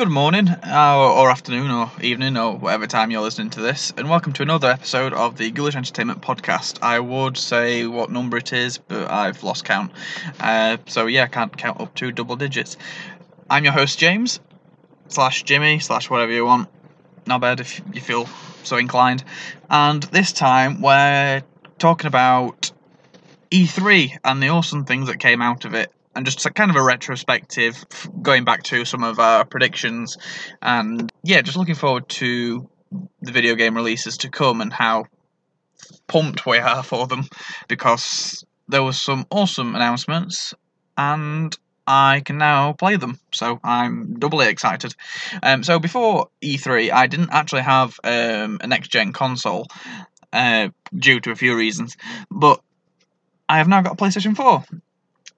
Good 0.00 0.08
morning, 0.08 0.48
uh, 0.48 1.12
or 1.14 1.30
afternoon, 1.30 1.70
or 1.70 1.90
evening, 2.00 2.38
or 2.38 2.56
whatever 2.56 2.86
time 2.86 3.10
you're 3.10 3.20
listening 3.20 3.50
to 3.50 3.60
this, 3.60 3.92
and 3.98 4.08
welcome 4.08 4.32
to 4.32 4.42
another 4.42 4.68
episode 4.70 5.12
of 5.12 5.36
the 5.36 5.50
Ghoulish 5.50 5.76
Entertainment 5.76 6.22
Podcast. 6.22 6.78
I 6.80 7.00
would 7.00 7.36
say 7.36 7.86
what 7.86 8.10
number 8.10 8.38
it 8.38 8.54
is, 8.54 8.78
but 8.78 9.10
I've 9.10 9.42
lost 9.42 9.66
count. 9.66 9.92
Uh, 10.40 10.78
so 10.86 11.06
yeah, 11.06 11.24
I 11.24 11.26
can't 11.26 11.54
count 11.54 11.82
up 11.82 11.94
to 11.96 12.12
double 12.12 12.36
digits. 12.36 12.78
I'm 13.50 13.62
your 13.62 13.74
host, 13.74 13.98
James, 13.98 14.40
slash 15.08 15.42
Jimmy, 15.42 15.80
slash 15.80 16.08
whatever 16.08 16.32
you 16.32 16.46
want. 16.46 16.70
Not 17.26 17.42
bad 17.42 17.60
if 17.60 17.82
you 17.92 18.00
feel 18.00 18.26
so 18.62 18.78
inclined. 18.78 19.22
And 19.68 20.02
this 20.04 20.32
time 20.32 20.80
we're 20.80 21.42
talking 21.78 22.06
about 22.06 22.72
E3 23.50 24.16
and 24.24 24.42
the 24.42 24.48
awesome 24.48 24.86
things 24.86 25.08
that 25.08 25.18
came 25.20 25.42
out 25.42 25.66
of 25.66 25.74
it 25.74 25.92
and 26.14 26.26
just 26.26 26.42
kind 26.54 26.70
of 26.70 26.76
a 26.76 26.82
retrospective 26.82 27.84
going 28.20 28.44
back 28.44 28.62
to 28.64 28.84
some 28.84 29.04
of 29.04 29.18
our 29.18 29.44
predictions 29.44 30.16
and 30.60 31.12
yeah 31.22 31.40
just 31.40 31.56
looking 31.56 31.74
forward 31.74 32.08
to 32.08 32.68
the 33.22 33.32
video 33.32 33.54
game 33.54 33.76
releases 33.76 34.18
to 34.18 34.30
come 34.30 34.60
and 34.60 34.72
how 34.72 35.04
pumped 36.06 36.44
we 36.46 36.58
are 36.58 36.82
for 36.82 37.06
them 37.06 37.24
because 37.68 38.44
there 38.68 38.82
was 38.82 39.00
some 39.00 39.26
awesome 39.30 39.74
announcements 39.74 40.54
and 40.96 41.56
I 41.86 42.20
can 42.24 42.38
now 42.38 42.72
play 42.72 42.96
them, 42.96 43.18
so 43.32 43.58
I'm 43.64 44.14
doubly 44.14 44.46
excited. 44.46 44.94
Um, 45.42 45.64
so 45.64 45.80
before 45.80 46.28
E3, 46.40 46.92
I 46.92 47.08
didn't 47.08 47.30
actually 47.32 47.62
have 47.62 47.98
um, 48.04 48.58
a 48.60 48.68
next 48.68 48.88
gen 48.88 49.12
console 49.12 49.66
uh, 50.32 50.68
due 50.96 51.18
to 51.20 51.32
a 51.32 51.34
few 51.34 51.56
reasons, 51.56 51.96
but 52.30 52.60
I 53.48 53.58
have 53.58 53.66
now 53.66 53.80
got 53.82 53.94
a 53.94 53.96
PlayStation 53.96 54.36
4, 54.36 54.62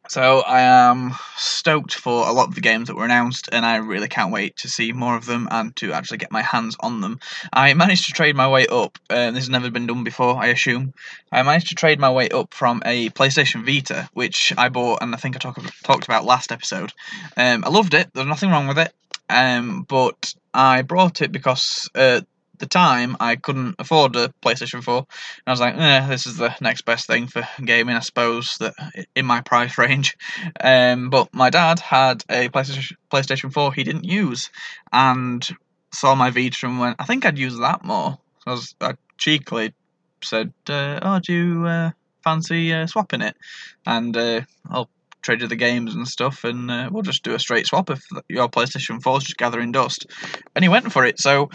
so 0.08 0.40
I 0.40 0.60
am 0.60 1.12
stoked 1.36 1.94
for 1.94 2.28
a 2.28 2.32
lot 2.32 2.48
of 2.48 2.54
the 2.54 2.60
games 2.60 2.88
that 2.88 2.96
were 2.96 3.04
announced, 3.04 3.48
and 3.52 3.64
I 3.64 3.76
really 3.76 4.08
can't 4.08 4.32
wait 4.32 4.56
to 4.58 4.68
see 4.68 4.92
more 4.92 5.16
of 5.16 5.26
them 5.26 5.48
and 5.50 5.74
to 5.76 5.92
actually 5.92 6.18
get 6.18 6.32
my 6.32 6.42
hands 6.42 6.76
on 6.80 7.00
them. 7.00 7.20
I 7.52 7.74
managed 7.74 8.06
to 8.06 8.12
trade 8.12 8.36
my 8.36 8.48
way 8.48 8.66
up, 8.66 8.98
and 9.08 9.36
this 9.36 9.44
has 9.44 9.50
never 9.50 9.70
been 9.70 9.86
done 9.86 10.04
before, 10.04 10.36
I 10.36 10.48
assume. 10.48 10.92
I 11.30 11.42
managed 11.42 11.68
to 11.68 11.74
trade 11.74 12.00
my 12.00 12.10
way 12.10 12.28
up 12.28 12.52
from 12.52 12.82
a 12.84 13.10
PlayStation 13.10 13.64
Vita, 13.64 14.08
which 14.12 14.52
I 14.58 14.68
bought, 14.68 15.02
and 15.02 15.14
I 15.14 15.18
think 15.18 15.36
I 15.36 15.38
talk, 15.38 15.58
talked 15.82 16.04
about 16.04 16.24
last 16.24 16.52
episode. 16.52 16.92
Um, 17.36 17.64
I 17.64 17.68
loved 17.68 17.94
it. 17.94 18.10
There's 18.12 18.26
nothing 18.26 18.50
wrong 18.50 18.66
with 18.66 18.78
it. 18.78 18.92
Um, 19.30 19.84
but 19.88 20.34
I 20.52 20.82
brought 20.82 21.22
it 21.22 21.32
because 21.32 21.88
uh, 21.94 22.20
the 22.62 22.68
time, 22.68 23.16
I 23.20 23.36
couldn't 23.36 23.74
afford 23.78 24.16
a 24.16 24.32
PlayStation 24.40 24.82
4. 24.82 24.96
And 24.96 25.06
I 25.46 25.50
was 25.50 25.60
like, 25.60 25.74
eh, 25.76 26.06
this 26.06 26.26
is 26.26 26.36
the 26.38 26.54
next 26.60 26.82
best 26.82 27.06
thing 27.06 27.26
for 27.26 27.46
gaming, 27.62 27.96
I 27.96 28.00
suppose, 28.00 28.56
that 28.58 28.74
in 29.14 29.26
my 29.26 29.42
price 29.42 29.76
range. 29.76 30.16
Um, 30.60 31.10
but 31.10 31.34
my 31.34 31.50
dad 31.50 31.80
had 31.80 32.24
a 32.30 32.48
PlayStation 32.48 32.94
PlayStation 33.10 33.52
4 33.52 33.74
he 33.74 33.84
didn't 33.84 34.04
use, 34.04 34.50
and 34.92 35.46
saw 35.92 36.14
my 36.14 36.30
Vita 36.30 36.66
and 36.66 36.78
went, 36.78 36.96
I 36.98 37.04
think 37.04 37.26
I'd 37.26 37.38
use 37.38 37.58
that 37.58 37.84
more. 37.84 38.18
So 38.44 38.46
I, 38.46 38.50
was, 38.52 38.74
I 38.80 38.94
cheekily 39.18 39.74
said, 40.22 40.52
uh, 40.68 41.00
oh, 41.02 41.18
do 41.18 41.32
you 41.32 41.66
uh, 41.66 41.90
fancy 42.22 42.72
uh, 42.72 42.86
swapping 42.86 43.22
it? 43.22 43.36
And 43.84 44.16
uh, 44.16 44.42
I'll 44.70 44.88
traded 45.22 45.50
the 45.50 45.56
games 45.56 45.94
and 45.94 46.06
stuff, 46.06 46.44
and 46.44 46.70
uh, 46.70 46.88
we'll 46.92 47.02
just 47.02 47.22
do 47.22 47.34
a 47.34 47.38
straight 47.38 47.66
swap 47.66 47.90
if 47.90 48.04
your 48.28 48.48
PlayStation 48.48 49.02
4 49.02 49.18
is 49.18 49.24
just 49.24 49.36
gathering 49.38 49.72
dust. 49.72 50.06
And 50.54 50.64
he 50.64 50.68
went 50.68 50.92
for 50.92 51.04
it, 51.04 51.20
so 51.20 51.50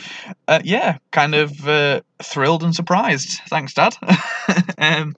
uh, 0.48 0.62
yeah, 0.64 0.98
kind 1.12 1.36
of 1.36 1.68
uh, 1.68 2.02
thrilled 2.24 2.64
and 2.64 2.74
surprised. 2.74 3.40
Thanks, 3.50 3.74
Dad. 3.74 3.96
um, 4.78 5.16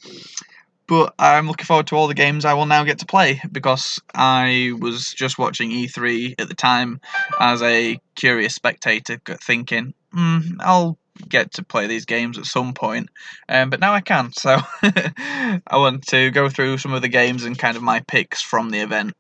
but 0.90 1.14
I'm 1.20 1.48
looking 1.48 1.66
forward 1.66 1.88
to 1.88 1.96
all 1.96 2.08
the 2.08 2.16
games 2.16 2.46
I 2.46 2.56
will 2.56 2.66
now 2.66 2.84
get 2.84 3.00
to 3.00 3.06
play 3.06 3.42
because 3.52 4.02
I 4.16 4.74
was 4.80 5.14
just 5.14 5.38
watching 5.38 5.70
E3 5.70 6.34
at 6.40 6.48
the 6.48 6.56
time 6.56 7.00
as 7.40 7.62
a 7.62 8.00
curious 8.16 8.56
spectator, 8.56 9.22
thinking, 9.44 9.94
mm, 10.14 10.56
I'll 10.60 10.98
get 11.28 11.54
to 11.54 11.64
play 11.64 11.88
these 11.88 12.06
games 12.06 12.38
at 12.38 12.46
some 12.46 12.74
point, 12.74 13.10
um, 13.48 13.70
but 13.70 13.80
now 13.80 13.94
I 13.94 14.02
can. 14.02 14.32
So 14.34 14.58
I 14.84 15.60
want 15.74 16.08
to 16.08 16.32
go 16.32 16.50
through 16.50 16.78
some 16.78 16.94
of 16.94 17.02
the 17.02 17.08
games 17.08 17.44
and 17.44 17.58
kind 17.58 17.78
of 17.78 17.84
my 17.84 18.02
picks 18.02 18.42
from 18.42 18.70
the 18.70 18.80
event. 18.80 19.14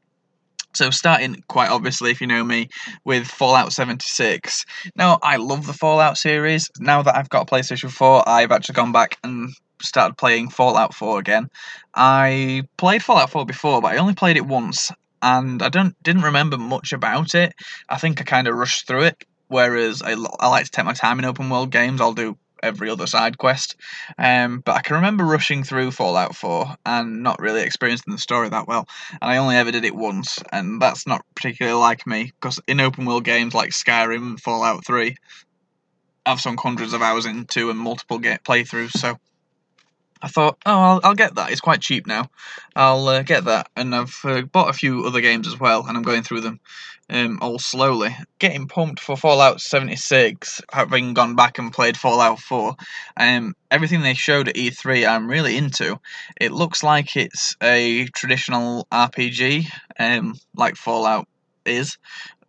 So 0.73 0.91
starting 0.91 1.43
quite 1.47 1.71
obviously, 1.71 2.11
if 2.11 2.21
you 2.21 2.27
know 2.27 2.43
me, 2.43 2.69
with 3.03 3.27
Fallout 3.27 3.73
76. 3.73 4.65
Now 4.95 5.17
I 5.23 5.37
love 5.37 5.65
the 5.65 5.73
Fallout 5.73 6.17
series. 6.17 6.69
Now 6.79 7.01
that 7.01 7.15
I've 7.15 7.29
got 7.29 7.47
PlayStation 7.47 7.89
4, 7.89 8.27
I've 8.27 8.51
actually 8.51 8.75
gone 8.75 8.91
back 8.91 9.17
and 9.23 9.49
started 9.81 10.17
playing 10.17 10.49
Fallout 10.49 10.93
4 10.93 11.19
again. 11.19 11.49
I 11.95 12.63
played 12.77 13.03
Fallout 13.03 13.31
4 13.31 13.45
before, 13.45 13.81
but 13.81 13.93
I 13.93 13.97
only 13.97 14.13
played 14.13 14.37
it 14.37 14.45
once, 14.45 14.91
and 15.21 15.61
I 15.63 15.69
don't 15.69 15.95
didn't 16.03 16.23
remember 16.23 16.57
much 16.57 16.93
about 16.93 17.33
it. 17.33 17.53
I 17.89 17.97
think 17.97 18.21
I 18.21 18.23
kind 18.23 18.47
of 18.47 18.55
rushed 18.55 18.87
through 18.87 19.03
it 19.03 19.23
Whereas 19.49 20.01
I, 20.01 20.11
I 20.39 20.47
like 20.47 20.65
to 20.65 20.71
take 20.71 20.85
my 20.85 20.93
time 20.93 21.19
in 21.19 21.25
open 21.25 21.49
world 21.49 21.71
games. 21.71 21.99
I'll 21.99 22.13
do 22.13 22.37
every 22.61 22.89
other 22.89 23.07
side 23.07 23.37
quest. 23.37 23.75
Um, 24.17 24.61
but 24.63 24.75
I 24.75 24.81
can 24.81 24.95
remember 24.95 25.25
rushing 25.25 25.63
through 25.63 25.91
Fallout 25.91 26.35
4 26.35 26.75
and 26.85 27.23
not 27.23 27.39
really 27.39 27.61
experiencing 27.61 28.13
the 28.13 28.19
story 28.19 28.49
that 28.49 28.67
well. 28.67 28.87
And 29.21 29.29
I 29.31 29.37
only 29.37 29.55
ever 29.55 29.71
did 29.71 29.85
it 29.85 29.95
once, 29.95 30.39
and 30.51 30.81
that's 30.81 31.07
not 31.07 31.25
particularly 31.35 31.79
like 31.79 32.05
me, 32.07 32.31
because 32.39 32.59
in 32.67 32.79
open 32.79 33.05
world 33.05 33.23
games 33.23 33.53
like 33.53 33.71
Skyrim 33.71 34.27
and 34.27 34.41
Fallout 34.41 34.85
3, 34.85 35.15
I've 36.25 36.41
sunk 36.41 36.59
hundreds 36.59 36.93
of 36.93 37.01
hours 37.01 37.25
into 37.25 37.69
and 37.69 37.79
multiple 37.79 38.19
get 38.19 38.43
playthroughs, 38.43 38.91
so 38.91 39.17
I 40.21 40.27
thought, 40.27 40.57
oh, 40.65 40.79
I'll, 40.79 41.01
I'll 41.03 41.15
get 41.15 41.35
that. 41.35 41.51
It's 41.51 41.61
quite 41.61 41.81
cheap 41.81 42.05
now. 42.05 42.29
I'll 42.75 43.07
uh, 43.07 43.23
get 43.23 43.45
that. 43.45 43.69
And 43.75 43.95
I've 43.95 44.19
uh, 44.23 44.41
bought 44.41 44.69
a 44.69 44.77
few 44.77 45.05
other 45.05 45.21
games 45.21 45.47
as 45.47 45.59
well, 45.59 45.85
and 45.87 45.95
I'm 45.95 46.03
going 46.03 46.23
through 46.23 46.41
them 46.41 46.59
um, 47.09 47.39
all 47.41 47.59
slowly. 47.59 48.15
Getting 48.37 48.67
pumped 48.67 48.99
for 48.99 49.17
Fallout 49.17 49.61
76, 49.61 50.61
having 50.71 51.13
gone 51.13 51.35
back 51.35 51.57
and 51.57 51.73
played 51.73 51.97
Fallout 51.97 52.39
4. 52.39 52.75
Um, 53.17 53.55
everything 53.71 54.01
they 54.01 54.13
showed 54.13 54.47
at 54.47 54.55
E3, 54.55 55.07
I'm 55.07 55.29
really 55.29 55.57
into. 55.57 55.99
It 56.39 56.51
looks 56.51 56.83
like 56.83 57.15
it's 57.15 57.55
a 57.61 58.05
traditional 58.07 58.87
RPG, 58.91 59.67
um, 59.97 60.35
like 60.55 60.75
Fallout 60.75 61.27
is, 61.65 61.97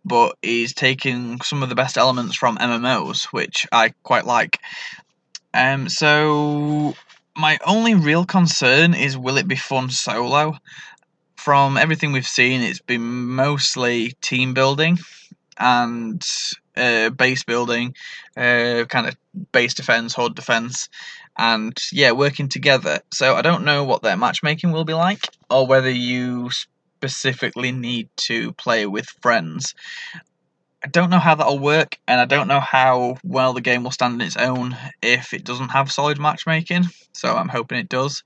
but 0.05 0.35
he's 0.41 0.73
taking 0.73 1.39
some 1.41 1.63
of 1.63 1.69
the 1.69 1.75
best 1.75 1.97
elements 1.97 2.35
from 2.35 2.57
MMOs, 2.57 3.25
which 3.25 3.67
I 3.71 3.93
quite 4.03 4.25
like. 4.25 4.59
Um, 5.53 5.89
so 5.89 6.95
my 7.35 7.57
only 7.65 7.95
real 7.95 8.25
concern 8.25 8.93
is 8.93 9.17
will 9.17 9.37
it 9.37 9.47
be 9.47 9.55
fun 9.55 9.89
solo? 9.89 10.55
From 11.37 11.77
everything 11.77 12.11
we've 12.11 12.27
seen, 12.27 12.61
it's 12.61 12.81
been 12.81 13.01
mostly 13.01 14.13
team 14.21 14.53
building 14.53 14.99
and 15.57 16.21
uh, 16.77 17.09
base 17.09 17.43
building, 17.43 17.95
uh, 18.37 18.85
kind 18.89 19.07
of 19.07 19.15
base 19.51 19.73
defense, 19.73 20.13
horde 20.13 20.35
defense, 20.35 20.87
and 21.37 21.75
yeah, 21.91 22.11
working 22.11 22.47
together. 22.47 22.99
So 23.13 23.35
I 23.35 23.41
don't 23.41 23.65
know 23.65 23.83
what 23.83 24.03
their 24.03 24.17
matchmaking 24.17 24.71
will 24.71 24.85
be 24.85 24.93
like, 24.93 25.27
or 25.49 25.65
whether 25.65 25.89
you 25.89 26.51
specifically 26.51 27.71
need 27.71 28.09
to 28.15 28.51
play 28.53 28.85
with 28.85 29.07
friends. 29.21 29.73
I 30.83 30.87
don't 30.87 31.11
know 31.11 31.19
how 31.19 31.35
that'll 31.35 31.59
work, 31.59 31.99
and 32.07 32.19
I 32.19 32.25
don't 32.25 32.47
know 32.47 32.59
how 32.59 33.17
well 33.23 33.53
the 33.53 33.61
game 33.61 33.83
will 33.83 33.91
stand 33.91 34.15
on 34.15 34.21
its 34.21 34.37
own 34.37 34.75
if 35.01 35.33
it 35.33 35.43
doesn't 35.43 35.69
have 35.69 35.91
solid 35.91 36.19
matchmaking. 36.19 36.85
So 37.13 37.35
I'm 37.35 37.49
hoping 37.49 37.77
it 37.77 37.89
does. 37.89 38.23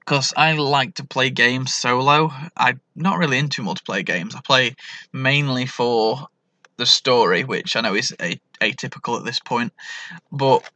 Because 0.00 0.34
I 0.36 0.52
like 0.54 0.94
to 0.94 1.04
play 1.04 1.30
games 1.30 1.72
solo. 1.72 2.32
I'm 2.56 2.80
not 2.96 3.18
really 3.18 3.38
into 3.38 3.62
multiplayer 3.62 4.04
games. 4.04 4.34
I 4.34 4.40
play 4.44 4.74
mainly 5.12 5.66
for 5.66 6.26
the 6.78 6.86
story, 6.86 7.44
which 7.44 7.76
I 7.76 7.80
know 7.82 7.94
is 7.94 8.12
atypical 8.60 9.16
at 9.16 9.24
this 9.24 9.38
point. 9.38 9.72
But 10.32 10.68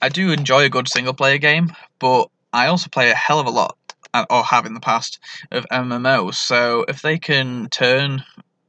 I 0.00 0.10
do 0.10 0.30
enjoy 0.30 0.64
a 0.64 0.68
good 0.68 0.88
single 0.88 1.14
player 1.14 1.38
game, 1.38 1.72
but 1.98 2.28
I 2.52 2.68
also 2.68 2.88
play 2.88 3.10
a 3.10 3.16
hell 3.16 3.40
of 3.40 3.46
a 3.46 3.50
lot, 3.50 3.76
uh, 4.14 4.26
or 4.30 4.44
have 4.44 4.66
in 4.66 4.74
the 4.74 4.80
past, 4.80 5.18
of 5.50 5.66
MMOs. 5.72 6.36
So 6.36 6.84
if 6.86 7.02
they 7.02 7.18
can 7.18 7.68
turn 7.70 8.22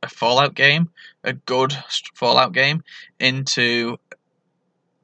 a 0.04 0.08
Fallout 0.08 0.54
game, 0.54 0.90
a 1.24 1.34
good 1.34 1.76
Fallout 2.14 2.54
game, 2.54 2.84
into 3.20 3.98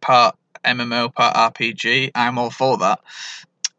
part 0.02 0.36
MMO, 0.64 1.14
part 1.14 1.36
RPG, 1.36 2.12
I'm 2.16 2.38
all 2.38 2.50
for 2.50 2.78
that. 2.78 3.00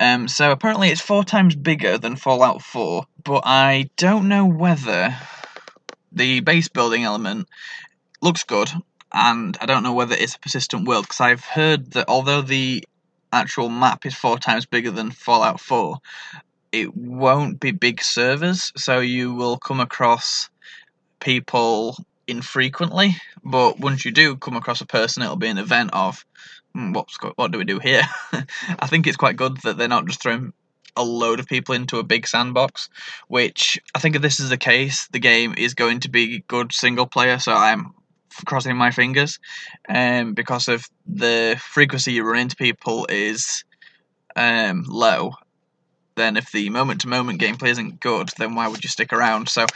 Um, 0.00 0.28
so 0.28 0.50
apparently 0.50 0.88
it's 0.88 1.00
four 1.00 1.24
times 1.24 1.54
bigger 1.54 1.98
than 1.98 2.16
Fallout 2.16 2.62
4, 2.62 3.06
but 3.22 3.42
I 3.44 3.90
don't 3.96 4.28
know 4.28 4.44
whether 4.44 5.16
the 6.12 6.40
base 6.40 6.68
building 6.68 7.04
element 7.04 7.48
looks 8.20 8.42
good, 8.44 8.70
and 9.12 9.56
I 9.60 9.66
don't 9.66 9.82
know 9.82 9.94
whether 9.94 10.14
it's 10.14 10.34
a 10.34 10.40
persistent 10.40 10.88
world 10.88 11.04
because 11.04 11.20
I've 11.20 11.44
heard 11.44 11.92
that 11.92 12.08
although 12.08 12.42
the 12.42 12.84
actual 13.32 13.68
map 13.68 14.04
is 14.04 14.14
four 14.14 14.38
times 14.38 14.66
bigger 14.66 14.90
than 14.90 15.10
Fallout 15.10 15.60
4, 15.60 15.98
it 16.72 16.96
won't 16.96 17.60
be 17.60 17.70
big 17.70 18.02
servers, 18.02 18.72
so 18.76 18.98
you 18.98 19.32
will 19.32 19.56
come 19.56 19.78
across 19.78 20.50
people 21.24 21.96
infrequently, 22.28 23.16
but 23.42 23.80
once 23.80 24.04
you 24.04 24.12
do 24.12 24.36
come 24.36 24.56
across 24.56 24.80
a 24.80 24.86
person, 24.86 25.22
it'll 25.22 25.36
be 25.36 25.48
an 25.48 25.58
event 25.58 25.90
of 25.92 26.24
hmm, 26.74 26.92
what's 26.92 27.16
what 27.36 27.50
do 27.50 27.58
we 27.58 27.64
do 27.64 27.80
here? 27.80 28.02
I 28.78 28.86
think 28.86 29.06
it's 29.06 29.16
quite 29.16 29.36
good 29.36 29.56
that 29.62 29.76
they're 29.76 29.88
not 29.88 30.06
just 30.06 30.22
throwing 30.22 30.52
a 30.96 31.02
load 31.02 31.40
of 31.40 31.46
people 31.46 31.74
into 31.74 31.98
a 31.98 32.04
big 32.04 32.28
sandbox. 32.28 32.88
Which 33.26 33.80
I 33.94 33.98
think 33.98 34.14
if 34.14 34.22
this 34.22 34.38
is 34.38 34.50
the 34.50 34.58
case, 34.58 35.08
the 35.08 35.18
game 35.18 35.54
is 35.56 35.74
going 35.74 36.00
to 36.00 36.10
be 36.10 36.44
good 36.46 36.72
single 36.72 37.06
player. 37.06 37.38
So 37.38 37.52
I'm 37.52 37.94
crossing 38.44 38.76
my 38.76 38.90
fingers, 38.90 39.38
um, 39.88 40.34
because 40.34 40.68
of 40.68 40.88
the 41.06 41.56
frequency 41.60 42.12
you 42.12 42.24
run 42.24 42.40
into 42.40 42.56
people 42.56 43.06
is 43.08 43.64
um, 44.36 44.84
low. 44.88 45.32
Then 46.16 46.36
if 46.36 46.52
the 46.52 46.70
moment 46.70 47.00
to 47.00 47.08
moment 47.08 47.40
gameplay 47.40 47.68
isn't 47.68 48.00
good, 48.00 48.30
then 48.38 48.54
why 48.54 48.68
would 48.68 48.84
you 48.84 48.90
stick 48.90 49.12
around? 49.12 49.48
So 49.48 49.66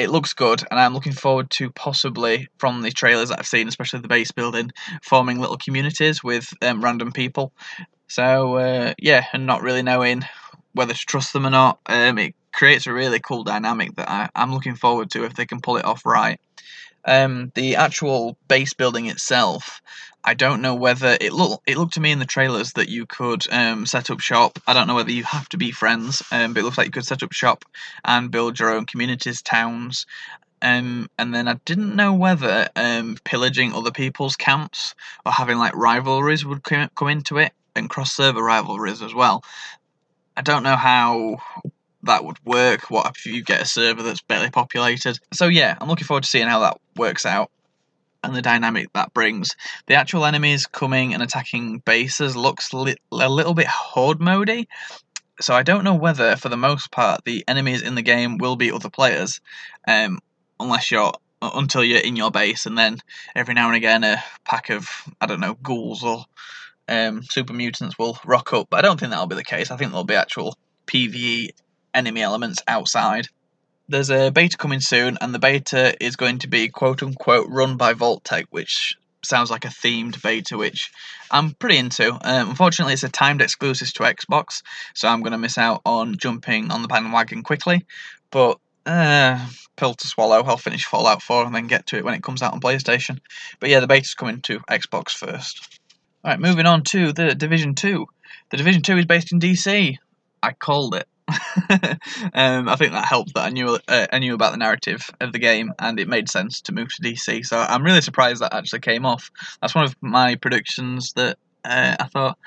it 0.00 0.10
looks 0.10 0.32
good, 0.32 0.62
and 0.70 0.80
I'm 0.80 0.94
looking 0.94 1.12
forward 1.12 1.50
to 1.50 1.70
possibly 1.70 2.48
from 2.58 2.82
the 2.82 2.90
trailers 2.90 3.28
that 3.28 3.38
I've 3.38 3.46
seen, 3.46 3.68
especially 3.68 4.00
the 4.00 4.08
base 4.08 4.32
building, 4.32 4.72
forming 5.02 5.38
little 5.38 5.58
communities 5.58 6.24
with 6.24 6.52
um, 6.62 6.82
random 6.82 7.12
people. 7.12 7.52
So 8.08 8.56
uh, 8.56 8.94
yeah, 8.98 9.26
and 9.32 9.46
not 9.46 9.62
really 9.62 9.82
knowing 9.82 10.24
whether 10.72 10.94
to 10.94 11.06
trust 11.06 11.32
them 11.32 11.46
or 11.46 11.50
not, 11.50 11.80
um, 11.86 12.18
it 12.18 12.34
creates 12.52 12.86
a 12.86 12.92
really 12.92 13.20
cool 13.20 13.44
dynamic 13.44 13.94
that 13.96 14.10
I, 14.10 14.28
am 14.34 14.52
looking 14.52 14.74
forward 14.74 15.10
to 15.12 15.24
if 15.24 15.34
they 15.34 15.46
can 15.46 15.60
pull 15.60 15.76
it 15.76 15.84
off 15.84 16.06
right. 16.06 16.40
Um, 17.04 17.50
the 17.54 17.76
actual 17.76 18.36
base 18.48 18.74
building 18.74 19.06
itself, 19.06 19.80
I 20.22 20.34
don't 20.34 20.60
know 20.60 20.74
whether 20.74 21.16
it 21.20 21.32
looked 21.32 21.68
it 21.68 21.78
looked 21.78 21.94
to 21.94 22.00
me 22.00 22.12
in 22.12 22.18
the 22.18 22.26
trailers 22.26 22.72
that 22.74 22.90
you 22.90 23.06
could 23.06 23.42
um, 23.50 23.86
set 23.86 24.10
up 24.10 24.20
shop. 24.20 24.58
I 24.66 24.74
don't 24.74 24.86
know 24.86 24.94
whether 24.94 25.10
you 25.10 25.24
have 25.24 25.48
to 25.50 25.56
be 25.56 25.70
friends, 25.70 26.22
um, 26.30 26.52
but 26.52 26.60
it 26.60 26.64
looks 26.64 26.76
like 26.76 26.86
you 26.86 26.92
could 26.92 27.06
set 27.06 27.22
up 27.22 27.32
shop 27.32 27.64
and 28.04 28.30
build 28.30 28.58
your 28.58 28.74
own 28.74 28.84
communities, 28.86 29.40
towns. 29.40 30.06
Um, 30.62 31.08
and 31.18 31.34
then 31.34 31.48
I 31.48 31.54
didn't 31.64 31.96
know 31.96 32.12
whether 32.12 32.68
um, 32.76 33.16
pillaging 33.24 33.72
other 33.72 33.90
people's 33.90 34.36
camps 34.36 34.94
or 35.24 35.32
having 35.32 35.56
like 35.56 35.74
rivalries 35.74 36.44
would 36.44 36.62
come, 36.62 36.90
come 36.94 37.08
into 37.08 37.38
it 37.38 37.52
and 37.74 37.88
cross 37.88 38.12
server 38.12 38.42
rivalries 38.42 39.00
as 39.00 39.14
well. 39.14 39.42
I 40.36 40.42
don't 40.42 40.62
know 40.62 40.76
how 40.76 41.38
that 42.04 42.24
would 42.24 42.44
work. 42.44 42.90
What 42.90 43.14
if 43.14 43.26
you 43.26 43.42
get 43.42 43.62
a 43.62 43.66
server 43.66 44.02
that's 44.02 44.22
barely 44.22 44.50
populated? 44.50 45.18
So 45.32 45.46
yeah, 45.46 45.76
I'm 45.80 45.88
looking 45.88 46.06
forward 46.06 46.24
to 46.24 46.28
seeing 46.28 46.48
how 46.48 46.60
that 46.60 46.78
works 46.96 47.26
out 47.26 47.50
and 48.22 48.34
the 48.34 48.42
dynamic 48.42 48.92
that 48.92 49.14
brings. 49.14 49.56
The 49.86 49.94
actual 49.94 50.24
enemies 50.24 50.66
coming 50.66 51.14
and 51.14 51.22
attacking 51.22 51.80
bases 51.80 52.36
looks 52.36 52.72
li- 52.72 52.96
a 53.12 53.28
little 53.28 53.54
bit 53.54 53.66
horde 53.66 54.18
modey. 54.18 54.66
So 55.40 55.54
I 55.54 55.62
don't 55.62 55.84
know 55.84 55.94
whether, 55.94 56.36
for 56.36 56.50
the 56.50 56.56
most 56.56 56.90
part, 56.90 57.24
the 57.24 57.44
enemies 57.48 57.82
in 57.82 57.94
the 57.94 58.02
game 58.02 58.36
will 58.36 58.56
be 58.56 58.70
other 58.70 58.90
players, 58.90 59.40
um, 59.88 60.18
unless 60.58 60.90
you're 60.90 61.12
until 61.42 61.82
you're 61.82 62.00
in 62.00 62.16
your 62.16 62.30
base, 62.30 62.66
and 62.66 62.76
then 62.76 62.98
every 63.34 63.54
now 63.54 63.68
and 63.68 63.76
again 63.76 64.04
a 64.04 64.22
pack 64.44 64.68
of 64.68 64.90
I 65.18 65.24
don't 65.24 65.40
know 65.40 65.54
ghouls 65.62 66.04
or 66.04 66.26
um, 66.86 67.22
super 67.22 67.54
mutants 67.54 67.98
will 67.98 68.18
rock 68.26 68.52
up. 68.52 68.68
But 68.68 68.80
I 68.80 68.82
don't 68.82 69.00
think 69.00 69.10
that'll 69.10 69.26
be 69.26 69.36
the 69.36 69.44
case. 69.44 69.70
I 69.70 69.76
think 69.76 69.90
there'll 69.90 70.04
be 70.04 70.14
actual 70.14 70.58
PVE 70.86 71.50
enemy 71.94 72.22
elements 72.22 72.62
outside. 72.66 73.28
There's 73.88 74.10
a 74.10 74.30
beta 74.30 74.56
coming 74.56 74.80
soon, 74.80 75.18
and 75.20 75.34
the 75.34 75.38
beta 75.38 75.96
is 76.04 76.16
going 76.16 76.38
to 76.38 76.48
be 76.48 76.68
quote 76.68 77.02
unquote 77.02 77.48
run 77.48 77.76
by 77.76 77.92
Vault-Tec, 77.92 78.46
which 78.50 78.96
sounds 79.24 79.50
like 79.50 79.64
a 79.64 79.68
themed 79.68 80.22
beta, 80.22 80.56
which 80.56 80.92
I'm 81.30 81.52
pretty 81.52 81.76
into. 81.76 82.12
Um, 82.12 82.50
unfortunately, 82.50 82.94
it's 82.94 83.02
a 83.02 83.08
timed 83.08 83.42
exclusive 83.42 83.92
to 83.94 84.04
Xbox, 84.04 84.62
so 84.94 85.08
I'm 85.08 85.22
going 85.22 85.32
to 85.32 85.38
miss 85.38 85.58
out 85.58 85.82
on 85.84 86.18
jumping 86.18 86.70
on 86.70 86.82
the 86.82 86.88
bandwagon 86.88 87.42
quickly. 87.42 87.84
But 88.30 88.58
uh, 88.86 89.46
pill 89.76 89.94
to 89.94 90.06
swallow. 90.06 90.42
I'll 90.42 90.56
finish 90.56 90.84
Fallout 90.84 91.22
4 91.22 91.46
and 91.46 91.54
then 91.54 91.66
get 91.66 91.86
to 91.86 91.96
it 91.96 92.04
when 92.04 92.14
it 92.14 92.22
comes 92.22 92.42
out 92.42 92.52
on 92.52 92.60
PlayStation. 92.60 93.18
But 93.58 93.70
yeah, 93.70 93.80
the 93.80 93.86
beta's 93.86 94.14
coming 94.14 94.40
to 94.42 94.60
Xbox 94.60 95.10
first. 95.10 95.78
All 96.24 96.30
right, 96.30 96.40
moving 96.40 96.66
on 96.66 96.82
to 96.84 97.12
the 97.12 97.34
Division 97.34 97.74
2. 97.74 98.06
The 98.50 98.56
Division 98.56 98.82
2 98.82 98.98
is 98.98 99.06
based 99.06 99.32
in 99.32 99.40
DC. 99.40 99.96
I 100.42 100.52
called 100.52 100.94
it. 100.94 101.08
um, 102.34 102.68
I 102.68 102.76
think 102.76 102.92
that 102.92 103.04
helped 103.04 103.34
that 103.34 103.44
I 103.44 103.50
knew 103.50 103.78
uh, 103.88 104.06
I 104.12 104.18
knew 104.18 104.34
about 104.34 104.52
the 104.52 104.58
narrative 104.58 105.10
of 105.20 105.32
the 105.32 105.38
game 105.38 105.72
and 105.78 105.98
it 105.98 106.08
made 106.08 106.28
sense 106.28 106.60
to 106.62 106.72
move 106.72 106.88
to 106.94 107.02
DC. 107.02 107.44
So 107.46 107.58
I'm 107.58 107.82
really 107.82 108.00
surprised 108.00 108.40
that 108.42 108.54
actually 108.54 108.80
came 108.80 109.06
off. 109.06 109.30
That's 109.60 109.74
one 109.74 109.84
of 109.84 109.94
my 110.00 110.36
predictions 110.36 111.12
that 111.14 111.38
uh, 111.64 111.96
I 111.98 112.04
thought 112.04 112.38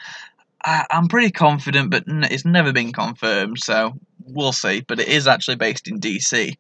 I, 0.64 0.86
am 0.92 1.08
pretty 1.08 1.32
confident, 1.32 1.92
but 1.92 2.04
it's 2.08 2.46
never 2.46 2.72
been 2.72 2.94
confirmed. 2.94 3.60
So 3.60 3.94
we'll 4.26 4.54
see. 4.54 4.82
But 4.82 5.00
it 5.00 5.08
is 5.08 5.28
actually 5.28 5.58
based 5.58 5.88
in 5.88 6.00
DC. 6.00 6.56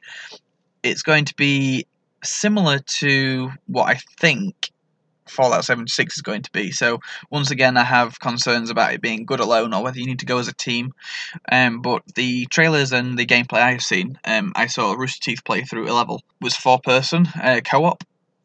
It's 0.83 1.01
going 1.01 1.25
to 1.25 1.35
be 1.35 1.87
similar 2.23 2.79
to 2.79 3.51
what 3.67 3.89
I 3.89 3.99
think 4.19 4.71
Fallout 5.27 5.65
76 5.65 6.15
is 6.15 6.21
going 6.21 6.41
to 6.41 6.51
be. 6.51 6.71
So 6.71 6.99
once 7.29 7.51
again, 7.51 7.77
I 7.77 7.83
have 7.83 8.19
concerns 8.19 8.69
about 8.69 8.93
it 8.93 9.01
being 9.01 9.25
good 9.25 9.39
alone 9.39 9.73
or 9.73 9.83
whether 9.83 9.99
you 9.99 10.05
need 10.05 10.19
to 10.19 10.25
go 10.25 10.37
as 10.39 10.47
a 10.47 10.53
team. 10.53 10.93
Um, 11.51 11.81
but 11.81 12.03
the 12.15 12.45
trailers 12.47 12.91
and 12.91 13.17
the 13.17 13.25
gameplay 13.25 13.61
I've 13.61 13.81
seen, 13.81 14.19
um, 14.25 14.53
I 14.55 14.67
saw 14.67 14.93
Rooster 14.93 15.21
Teeth 15.21 15.43
play 15.43 15.63
through 15.63 15.89
a 15.89 15.93
level 15.93 16.21
was 16.41 16.55
four 16.55 16.79
person 16.79 17.27
uh, 17.41 17.61
co-op, 17.63 18.03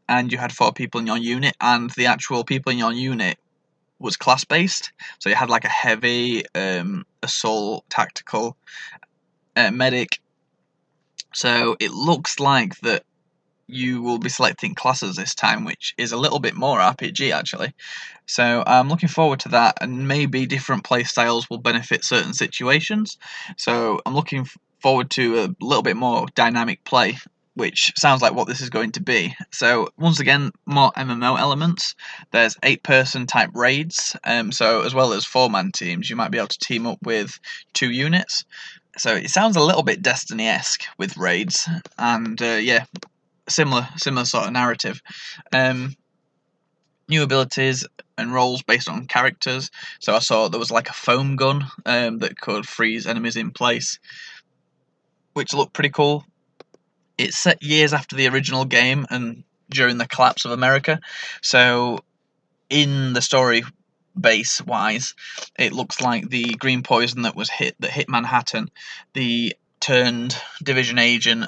and 0.09 0.33
you 0.33 0.39
had 0.39 0.53
four 0.53 0.73
people 0.73 1.01
in 1.01 1.07
your 1.07 1.19
unit, 1.19 1.57
and 1.61 1.91
the 1.91 2.07
actual 2.07 2.45
people 2.45 2.73
in 2.73 2.79
your 2.79 2.93
unit 2.93 3.39
was 3.99 4.17
class 4.17 4.45
based. 4.45 4.93
So 5.19 5.29
you 5.29 5.35
had 5.35 5.51
like 5.51 5.65
a 5.65 5.69
heavy 5.69 6.45
um, 6.55 7.05
assault, 7.23 7.85
tactical, 7.91 8.57
uh, 9.57 9.71
medic. 9.71 10.21
So 11.35 11.77
it 11.81 11.91
looks 11.91 12.41
like 12.41 12.79
that 12.81 13.03
you 13.69 14.03
will 14.03 14.19
be 14.19 14.31
selecting 14.31 14.75
classes 14.75 15.17
this 15.17 15.35
time, 15.35 15.65
which 15.65 15.95
is 15.99 16.13
a 16.13 16.17
little 16.17 16.41
bit 16.41 16.55
more 16.55 16.79
RPG 16.79 17.33
actually. 17.33 17.75
So 18.27 18.65
I'm 18.67 18.89
looking 18.89 19.09
forward 19.09 19.41
to 19.41 19.51
that, 19.51 19.79
and 19.81 20.09
maybe 20.09 20.47
different 20.47 20.85
play 20.85 21.05
styles 21.05 21.49
will 21.49 21.59
benefit 21.59 22.05
certain 22.05 22.35
situations. 22.35 23.19
So 23.57 24.01
I'm 24.05 24.15
looking 24.15 24.47
forward 24.81 25.11
to 25.13 25.41
a 25.41 25.65
little 25.65 25.83
bit 25.83 25.97
more 25.97 26.27
dynamic 26.35 26.85
play, 26.85 27.19
which 27.55 27.93
sounds 27.97 28.23
like 28.23 28.35
what 28.35 28.47
this 28.47 28.61
is 28.61 28.71
going 28.71 28.93
to 28.93 29.03
be. 29.03 29.35
So 29.51 29.89
once 29.99 30.21
again, 30.21 30.53
more 30.67 30.93
MMO 30.93 31.39
elements. 31.39 31.95
There's 32.31 32.57
eight-person 32.63 33.27
type 33.27 33.51
raids, 33.55 34.17
um, 34.25 34.53
so 34.53 34.83
as 34.83 34.95
well 34.95 35.13
as 35.13 35.25
four-man 35.25 35.73
teams, 35.73 36.09
you 36.09 36.17
might 36.17 36.31
be 36.31 36.39
able 36.39 36.49
to 36.49 36.59
team 36.59 36.87
up 36.87 36.99
with 37.03 37.39
two 37.73 37.91
units. 37.91 38.45
So 38.99 39.15
it 39.15 39.31
sounds 39.31 39.57
a 39.57 39.63
little 39.63 39.85
bit 39.85 40.03
Destiny-esque 40.03 40.85
with 40.99 41.17
raids, 41.17 41.69
and 41.99 42.41
uh, 42.43 42.59
yeah, 42.61 42.85
similar 43.49 43.89
similar 43.97 44.25
sort 44.25 44.47
of 44.47 44.53
narrative. 44.53 45.03
Um, 45.53 45.97
new 47.09 47.23
abilities 47.23 47.87
and 48.19 48.33
roles 48.33 48.63
based 48.63 48.89
on 48.89 49.07
characters. 49.07 49.71
So 49.99 50.15
I 50.15 50.19
saw 50.19 50.49
there 50.49 50.61
was 50.61 50.71
like 50.71 50.91
a 50.91 50.95
foam 50.95 51.37
gun 51.37 51.65
um, 51.87 52.19
that 52.19 52.39
could 52.39 52.67
freeze 52.67 53.07
enemies 53.07 53.37
in 53.37 53.51
place, 53.51 53.99
which 55.33 55.55
looked 55.55 55.73
pretty 55.73 55.91
cool. 55.91 56.25
It's 57.17 57.39
set 57.39 57.63
years 57.63 57.93
after 57.93 58.15
the 58.15 58.29
original 58.29 58.65
game 58.65 59.07
and 59.11 59.45
during 59.71 59.99
the 59.99 60.07
collapse 60.07 60.45
of 60.45 60.51
America. 60.51 61.01
So 61.43 62.01
in 62.69 63.15
the 63.15 63.23
story 63.23 63.63
base 64.19 64.61
wise, 64.63 65.15
it 65.59 65.73
looks 65.73 66.01
like 66.01 66.29
the 66.29 66.55
green 66.55 66.83
poison 66.83 67.23
that 67.23 67.37
was 67.37 67.51
hit 67.51 67.75
that 67.81 67.91
hit 67.91 68.09
Manhattan, 68.09 68.69
the 69.15 69.55
turned 69.81 70.37
division 70.63 70.99
agent 70.99 71.47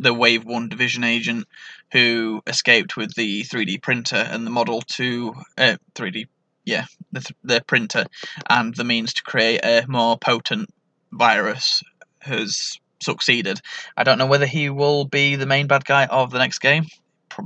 the 0.00 0.14
Wave 0.14 0.44
1 0.44 0.68
division 0.68 1.04
agent 1.04 1.46
who 1.92 2.42
escaped 2.46 2.96
with 2.96 3.14
the 3.14 3.42
3D 3.42 3.82
printer 3.82 4.16
and 4.16 4.46
the 4.46 4.50
model 4.50 4.80
to 4.82 5.34
uh, 5.58 5.76
3D, 5.94 6.26
yeah, 6.64 6.86
the, 7.12 7.20
th- 7.20 7.36
the 7.44 7.62
printer 7.66 8.06
and 8.48 8.74
the 8.74 8.84
means 8.84 9.12
to 9.14 9.22
create 9.22 9.60
a 9.62 9.84
more 9.86 10.18
potent 10.18 10.70
virus 11.12 11.82
has 12.20 12.78
succeeded. 13.02 13.60
I 13.96 14.04
don't 14.04 14.18
know 14.18 14.26
whether 14.26 14.46
he 14.46 14.70
will 14.70 15.04
be 15.04 15.36
the 15.36 15.46
main 15.46 15.66
bad 15.66 15.84
guy 15.84 16.06
of 16.06 16.30
the 16.30 16.38
next 16.38 16.60
game, 16.60 16.86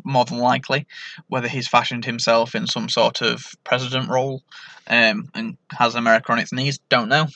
more 0.05 0.25
than 0.25 0.39
likely. 0.39 0.87
Whether 1.27 1.49
he's 1.49 1.69
fashioned 1.69 2.05
himself 2.05 2.55
in 2.55 2.67
some 2.67 2.89
sort 2.89 3.21
of 3.21 3.45
president 3.65 4.09
role 4.09 4.43
um, 4.87 5.29
and 5.35 5.57
has 5.73 5.97
America 5.97 6.31
on 6.33 6.39
its 6.39 6.53
knees, 6.53 6.79
don't 6.89 7.09
know. 7.09 7.27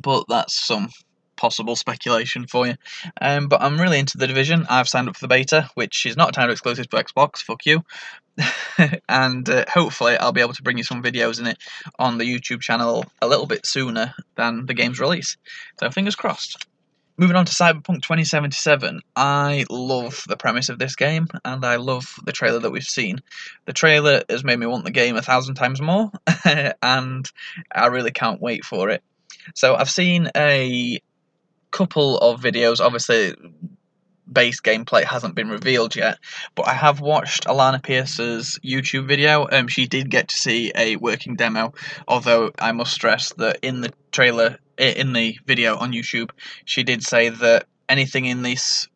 But 0.00 0.24
that's 0.28 0.54
some 0.54 0.90
possible 1.38 1.76
speculation 1.76 2.46
for 2.46 2.66
you. 2.66 2.74
Um, 3.20 3.48
but 3.48 3.62
I'm 3.62 3.80
really 3.80 3.98
into 3.98 4.18
the 4.18 4.26
division. 4.26 4.66
I've 4.68 4.88
signed 4.88 5.08
up 5.08 5.16
for 5.16 5.24
the 5.24 5.28
beta, 5.28 5.70
which 5.74 6.04
is 6.04 6.16
not 6.16 6.30
a 6.30 6.32
timed 6.32 6.52
exclusive 6.52 6.90
to 6.90 6.96
Xbox. 6.96 7.38
Fuck 7.38 7.64
you. 7.64 7.82
and 9.08 9.48
uh, 9.48 9.64
hopefully, 9.68 10.16
I'll 10.16 10.32
be 10.32 10.42
able 10.42 10.52
to 10.52 10.62
bring 10.62 10.78
you 10.78 10.84
some 10.84 11.02
videos 11.02 11.40
in 11.40 11.46
it 11.46 11.58
on 11.98 12.18
the 12.18 12.24
YouTube 12.24 12.60
channel 12.60 13.04
a 13.22 13.26
little 13.26 13.46
bit 13.46 13.64
sooner 13.64 14.14
than 14.36 14.66
the 14.66 14.74
game's 14.74 15.00
release. 15.00 15.36
So 15.80 15.90
fingers 15.90 16.16
crossed. 16.16 16.66
Moving 17.20 17.34
on 17.34 17.46
to 17.46 17.52
Cyberpunk 17.52 18.02
2077, 18.02 19.00
I 19.16 19.64
love 19.68 20.22
the 20.28 20.36
premise 20.36 20.68
of 20.68 20.78
this 20.78 20.94
game 20.94 21.26
and 21.44 21.64
I 21.64 21.74
love 21.74 22.14
the 22.24 22.30
trailer 22.30 22.60
that 22.60 22.70
we've 22.70 22.84
seen. 22.84 23.18
The 23.64 23.72
trailer 23.72 24.22
has 24.30 24.44
made 24.44 24.60
me 24.60 24.66
want 24.66 24.84
the 24.84 24.92
game 24.92 25.16
a 25.16 25.22
thousand 25.22 25.56
times 25.56 25.80
more, 25.80 26.12
and 26.80 27.28
I 27.72 27.86
really 27.86 28.12
can't 28.12 28.40
wait 28.40 28.64
for 28.64 28.90
it. 28.90 29.02
So 29.56 29.74
I've 29.74 29.90
seen 29.90 30.30
a 30.36 31.00
couple 31.70 32.18
of 32.18 32.40
videos. 32.40 32.80
Obviously, 32.80 33.34
base 34.30 34.60
gameplay 34.60 35.04
hasn't 35.04 35.34
been 35.34 35.48
revealed 35.48 35.96
yet. 35.96 36.18
But 36.54 36.68
I 36.68 36.74
have 36.74 37.00
watched 37.00 37.46
Alanah 37.46 37.82
Pearce's 37.82 38.58
YouTube 38.64 39.06
video. 39.06 39.48
Um, 39.50 39.68
she 39.68 39.86
did 39.86 40.10
get 40.10 40.28
to 40.28 40.36
see 40.36 40.72
a 40.74 40.96
working 40.96 41.36
demo, 41.36 41.72
although 42.06 42.52
I 42.58 42.72
must 42.72 42.92
stress 42.92 43.32
that 43.34 43.58
in 43.62 43.80
the 43.80 43.92
trailer, 44.12 44.58
in 44.76 45.12
the 45.12 45.38
video 45.46 45.76
on 45.76 45.92
YouTube, 45.92 46.30
she 46.64 46.82
did 46.82 47.02
say 47.02 47.30
that 47.30 47.66
anything 47.88 48.26
in 48.26 48.42
this 48.42 48.88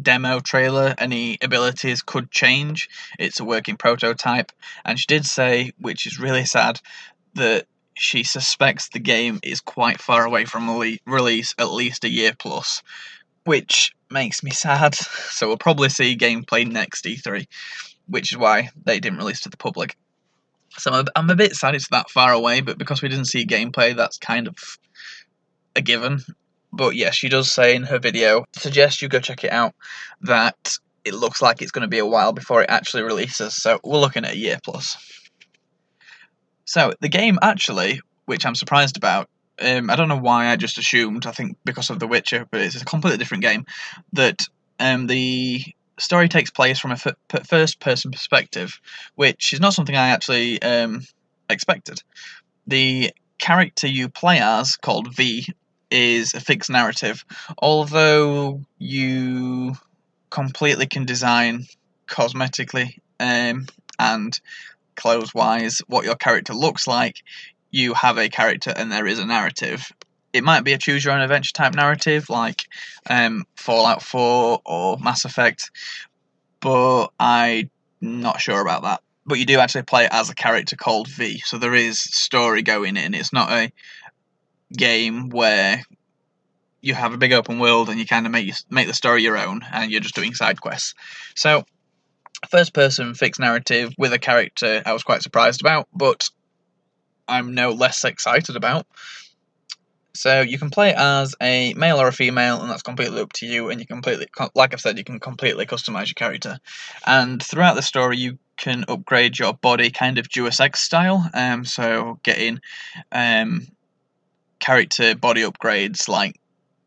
demo 0.00 0.38
trailer, 0.40 0.94
any 0.98 1.36
abilities 1.42 2.02
could 2.02 2.30
change. 2.30 2.88
It's 3.18 3.40
a 3.40 3.44
working 3.44 3.76
prototype, 3.76 4.52
and 4.84 4.98
she 4.98 5.06
did 5.06 5.26
say, 5.26 5.72
which 5.78 6.06
is 6.06 6.20
really 6.20 6.44
sad, 6.44 6.80
that 7.34 7.66
she 8.00 8.24
suspects 8.24 8.88
the 8.88 8.98
game 8.98 9.38
is 9.42 9.60
quite 9.60 10.00
far 10.00 10.24
away 10.24 10.46
from 10.46 10.70
release, 11.04 11.54
at 11.58 11.70
least 11.70 12.02
a 12.02 12.08
year 12.08 12.32
plus, 12.36 12.82
which 13.44 13.94
makes 14.10 14.42
me 14.42 14.50
sad. 14.50 14.94
So 15.30 15.48
we'll 15.48 15.58
probably 15.58 15.90
see 15.90 16.16
gameplay 16.16 16.66
next 16.66 17.04
E3, 17.04 17.46
which 18.08 18.32
is 18.32 18.38
why 18.38 18.70
they 18.84 19.00
didn't 19.00 19.18
release 19.18 19.40
to 19.42 19.50
the 19.50 19.58
public. 19.58 19.96
So 20.78 20.90
I'm 20.90 21.06
a, 21.06 21.10
I'm 21.14 21.30
a 21.30 21.36
bit 21.36 21.54
sad 21.54 21.74
it's 21.74 21.88
that 21.88 22.08
far 22.08 22.32
away, 22.32 22.62
but 22.62 22.78
because 22.78 23.02
we 23.02 23.10
didn't 23.10 23.26
see 23.26 23.44
gameplay, 23.44 23.94
that's 23.94 24.16
kind 24.16 24.48
of 24.48 24.56
a 25.76 25.82
given. 25.82 26.20
But 26.72 26.96
yeah, 26.96 27.10
she 27.10 27.28
does 27.28 27.52
say 27.52 27.74
in 27.74 27.82
her 27.82 27.98
video, 27.98 28.46
suggest 28.54 29.02
you 29.02 29.08
go 29.08 29.20
check 29.20 29.44
it 29.44 29.52
out, 29.52 29.74
that 30.22 30.78
it 31.04 31.14
looks 31.14 31.42
like 31.42 31.60
it's 31.60 31.70
going 31.70 31.82
to 31.82 31.88
be 31.88 31.98
a 31.98 32.06
while 32.06 32.32
before 32.32 32.62
it 32.62 32.70
actually 32.70 33.02
releases, 33.02 33.54
so 33.54 33.78
we're 33.84 33.98
looking 33.98 34.24
at 34.24 34.32
a 34.32 34.38
year 34.38 34.58
plus. 34.64 35.19
So, 36.70 36.94
the 37.00 37.08
game 37.08 37.36
actually, 37.42 38.00
which 38.26 38.46
I'm 38.46 38.54
surprised 38.54 38.96
about, 38.96 39.28
um, 39.60 39.90
I 39.90 39.96
don't 39.96 40.06
know 40.06 40.16
why 40.16 40.46
I 40.46 40.54
just 40.54 40.78
assumed, 40.78 41.26
I 41.26 41.32
think 41.32 41.56
because 41.64 41.90
of 41.90 41.98
The 41.98 42.06
Witcher, 42.06 42.46
but 42.48 42.60
it's 42.60 42.80
a 42.80 42.84
completely 42.84 43.18
different 43.18 43.42
game, 43.42 43.66
that 44.12 44.46
um, 44.78 45.08
the 45.08 45.64
story 45.98 46.28
takes 46.28 46.48
place 46.48 46.78
from 46.78 46.92
a 46.92 46.96
first 47.44 47.80
person 47.80 48.12
perspective, 48.12 48.80
which 49.16 49.52
is 49.52 49.58
not 49.58 49.74
something 49.74 49.96
I 49.96 50.10
actually 50.10 50.62
um, 50.62 51.00
expected. 51.48 52.04
The 52.68 53.10
character 53.40 53.88
you 53.88 54.08
play 54.08 54.38
as, 54.38 54.76
called 54.76 55.12
V, 55.12 55.48
is 55.90 56.34
a 56.34 56.40
fixed 56.40 56.70
narrative, 56.70 57.24
although 57.58 58.60
you 58.78 59.74
completely 60.30 60.86
can 60.86 61.04
design 61.04 61.66
cosmetically 62.06 63.00
um, 63.18 63.66
and 63.98 64.40
clothes 65.00 65.34
wise 65.34 65.80
what 65.86 66.04
your 66.04 66.14
character 66.14 66.54
looks 66.54 66.86
like. 66.86 67.22
You 67.70 67.94
have 67.94 68.18
a 68.18 68.28
character 68.28 68.72
and 68.74 68.92
there 68.92 69.06
is 69.06 69.18
a 69.18 69.26
narrative. 69.26 69.90
It 70.32 70.44
might 70.44 70.62
be 70.62 70.72
a 70.72 70.78
choose 70.78 71.04
your 71.04 71.14
own 71.14 71.20
adventure 71.20 71.52
type 71.52 71.74
narrative 71.74 72.28
like 72.28 72.66
um, 73.08 73.44
Fallout 73.56 74.02
4 74.02 74.60
or 74.64 74.98
Mass 74.98 75.24
Effect, 75.24 75.70
but 76.60 77.08
I'm 77.18 77.70
not 78.00 78.40
sure 78.40 78.60
about 78.60 78.82
that. 78.82 79.00
But 79.26 79.38
you 79.38 79.46
do 79.46 79.58
actually 79.58 79.82
play 79.82 80.08
as 80.10 80.30
a 80.30 80.34
character 80.34 80.76
called 80.76 81.08
V, 81.08 81.40
so 81.44 81.58
there 81.58 81.74
is 81.74 82.00
story 82.00 82.62
going 82.62 82.96
in. 82.96 83.14
It's 83.14 83.32
not 83.32 83.50
a 83.50 83.72
game 84.72 85.28
where 85.30 85.82
you 86.80 86.94
have 86.94 87.12
a 87.12 87.18
big 87.18 87.32
open 87.32 87.58
world 87.58 87.88
and 87.88 87.98
you 87.98 88.06
kind 88.06 88.26
of 88.26 88.32
make 88.32 88.52
make 88.70 88.86
the 88.86 88.94
story 88.94 89.22
your 89.22 89.36
own 89.36 89.60
and 89.72 89.90
you're 89.90 90.00
just 90.00 90.14
doing 90.14 90.34
side 90.34 90.60
quests. 90.60 90.94
So 91.34 91.64
first 92.48 92.72
person 92.74 93.14
fixed 93.14 93.40
narrative 93.40 93.94
with 93.98 94.12
a 94.12 94.18
character 94.18 94.82
I 94.84 94.92
was 94.92 95.02
quite 95.02 95.22
surprised 95.22 95.60
about, 95.60 95.88
but 95.94 96.28
I'm 97.28 97.54
no 97.54 97.70
less 97.70 98.04
excited 98.04 98.56
about. 98.56 98.86
So 100.14 100.40
you 100.40 100.58
can 100.58 100.70
play 100.70 100.92
as 100.94 101.34
a 101.40 101.72
male 101.74 102.00
or 102.00 102.08
a 102.08 102.12
female, 102.12 102.60
and 102.60 102.70
that's 102.70 102.82
completely 102.82 103.22
up 103.22 103.32
to 103.34 103.46
you. 103.46 103.70
And 103.70 103.80
you 103.80 103.86
completely, 103.86 104.26
like 104.54 104.74
I've 104.74 104.80
said, 104.80 104.98
you 104.98 105.04
can 105.04 105.20
completely 105.20 105.66
customize 105.66 106.08
your 106.08 106.14
character. 106.14 106.58
And 107.06 107.42
throughout 107.42 107.76
the 107.76 107.82
story, 107.82 108.18
you 108.18 108.38
can 108.56 108.84
upgrade 108.88 109.38
your 109.38 109.54
body, 109.54 109.90
kind 109.90 110.18
of 110.18 110.28
Deus 110.28 110.60
Ex 110.60 110.80
style. 110.80 111.30
Um, 111.32 111.64
so 111.64 112.18
getting 112.22 112.60
um, 113.12 113.68
character 114.58 115.14
body 115.14 115.42
upgrades 115.42 116.08
like 116.08 116.38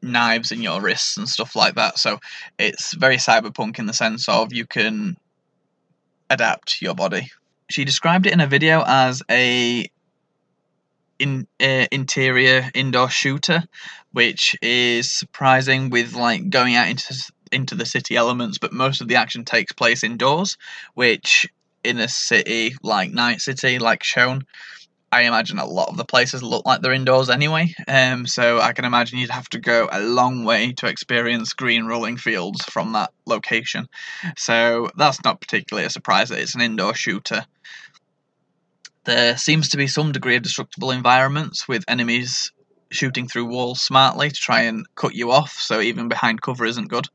knives 0.01 0.51
in 0.51 0.61
your 0.61 0.81
wrists 0.81 1.17
and 1.17 1.27
stuff 1.27 1.55
like 1.55 1.75
that. 1.75 1.97
So 1.97 2.19
it's 2.59 2.93
very 2.93 3.17
cyberpunk 3.17 3.79
in 3.79 3.85
the 3.85 3.93
sense 3.93 4.27
of 4.27 4.53
you 4.53 4.65
can 4.65 5.17
adapt 6.33 6.81
your 6.81 6.95
body. 6.95 7.31
She 7.69 7.85
described 7.85 8.25
it 8.25 8.33
in 8.33 8.41
a 8.41 8.47
video 8.47 8.83
as 8.85 9.23
a 9.29 9.89
in 11.19 11.47
uh, 11.61 11.85
interior 11.91 12.69
indoor 12.73 13.09
shooter, 13.09 13.63
which 14.11 14.55
is 14.61 15.13
surprising 15.13 15.89
with 15.89 16.13
like 16.13 16.49
going 16.49 16.75
out 16.75 16.89
into 16.89 17.31
into 17.51 17.75
the 17.75 17.85
city 17.85 18.15
elements, 18.15 18.57
but 18.57 18.73
most 18.73 19.01
of 19.01 19.07
the 19.07 19.15
action 19.15 19.45
takes 19.45 19.71
place 19.71 20.03
indoors, 20.03 20.57
which 20.95 21.45
in 21.83 21.99
a 21.99 22.07
city 22.07 22.75
like 22.81 23.11
Night 23.11 23.41
City, 23.41 23.77
like 23.79 24.03
shown, 24.03 24.45
I 25.13 25.21
imagine 25.21 25.59
a 25.59 25.65
lot 25.65 25.89
of 25.89 25.97
the 25.97 26.05
places 26.05 26.41
look 26.41 26.65
like 26.65 26.81
they're 26.81 26.91
indoors 26.91 27.29
anyway, 27.29 27.75
um, 27.87 28.25
so 28.25 28.59
I 28.59 28.73
can 28.73 28.83
imagine 28.83 29.19
you'd 29.19 29.29
have 29.29 29.47
to 29.49 29.59
go 29.59 29.87
a 29.91 30.01
long 30.01 30.43
way 30.43 30.73
to 30.73 30.87
experience 30.87 31.53
green 31.53 31.85
rolling 31.85 32.17
fields 32.17 32.65
from 32.65 32.93
that 32.93 33.11
location. 33.27 33.87
So 34.35 34.89
that's 34.97 35.23
not 35.23 35.39
particularly 35.39 35.85
a 35.85 35.91
surprise 35.91 36.29
that 36.29 36.39
it's 36.39 36.55
an 36.55 36.61
indoor 36.61 36.95
shooter. 36.95 37.45
There 39.03 39.37
seems 39.37 39.69
to 39.69 39.77
be 39.77 39.85
some 39.85 40.13
degree 40.13 40.35
of 40.35 40.41
destructible 40.41 40.89
environments 40.89 41.67
with 41.67 41.83
enemies 41.87 42.51
shooting 42.93 43.27
through 43.27 43.45
walls 43.45 43.81
smartly 43.81 44.29
to 44.29 44.35
try 44.35 44.61
and 44.61 44.85
cut 44.95 45.15
you 45.15 45.31
off, 45.31 45.51
so 45.53 45.81
even 45.81 46.07
behind 46.07 46.41
cover 46.41 46.65
isn't 46.65 46.89
good 46.89 47.07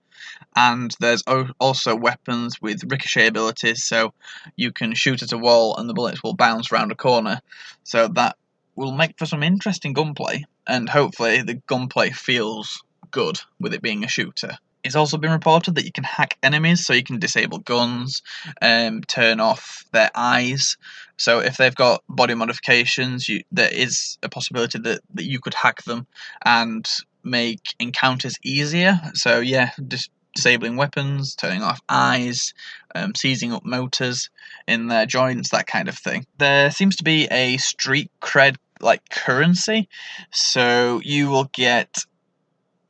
and 0.57 0.95
there's 1.01 1.23
also 1.61 1.95
weapons 1.95 2.61
with 2.61 2.91
ricochet 2.91 3.29
abilities, 3.29 3.85
so 3.85 4.13
you 4.57 4.73
can 4.73 4.95
shoot 4.95 5.23
at 5.23 5.33
a 5.33 5.39
wall 5.39 5.77
and 5.77 5.89
the 5.89 5.95
bullets 5.95 6.23
will 6.23 6.35
bounce 6.35 6.73
around 6.73 6.93
a 6.93 6.97
corner. 6.97 7.41
So 7.85 8.09
that 8.09 8.37
will 8.75 8.93
make 8.93 9.19
for 9.19 9.27
some 9.27 9.43
interesting 9.43 9.93
gunplay, 9.93 10.45
and 10.67 10.89
hopefully 10.89 11.43
the 11.43 11.55
gunplay 11.67 12.11
feels 12.11 12.83
good 13.11 13.41
with 13.61 13.75
it 13.75 13.83
being 13.83 14.05
a 14.05 14.09
shooter. 14.09 14.59
It's 14.85 14.97
also 14.97 15.19
been 15.19 15.33
reported 15.33 15.75
that 15.75 15.85
you 15.85 15.93
can 15.93 16.05
hack 16.05 16.39
enemies, 16.43 16.87
so 16.87 16.93
you 16.93 17.03
can 17.03 17.19
disable 17.19 17.59
guns, 17.59 18.23
um, 18.63 19.03
turn 19.03 19.41
off 19.41 19.85
their 19.93 20.11
eyes. 20.15 20.77
So 21.17 21.41
if 21.41 21.57
they've 21.57 21.75
got 21.75 22.03
body 22.09 22.35
modifications, 22.35 23.29
you, 23.29 23.43
there 23.51 23.73
is 23.73 24.19
a 24.23 24.29
possibility 24.29 24.79
that, 24.79 25.01
that 25.15 25.25
you 25.25 25.41
could 25.41 25.55
hack 25.55 25.83
them 25.85 26.07
and 26.45 26.89
make 27.25 27.75
encounters 27.79 28.37
easier. 28.45 29.01
So 29.15 29.41
yeah, 29.41 29.71
just 29.89 30.11
disabling 30.35 30.77
weapons, 30.77 31.35
turning 31.35 31.63
off 31.63 31.81
eyes, 31.89 32.55
um, 32.95 33.15
seizing 33.17 33.53
up 33.53 33.65
motors 33.65 34.31
in 34.69 34.87
their 34.87 35.05
joints, 35.05 35.51
that 35.51 35.67
kind 35.67 35.89
of 35.89 35.99
thing. 35.99 36.25
There 36.39 36.71
seems 36.71 36.97
to 36.97 37.05
be 37.05 37.27
a 37.31 37.57
street 37.57 38.11
cred 38.23 38.57
like 38.81 39.09
currency, 39.11 39.89
so 40.31 41.01
you 41.03 41.29
will 41.29 41.51
get 41.53 42.05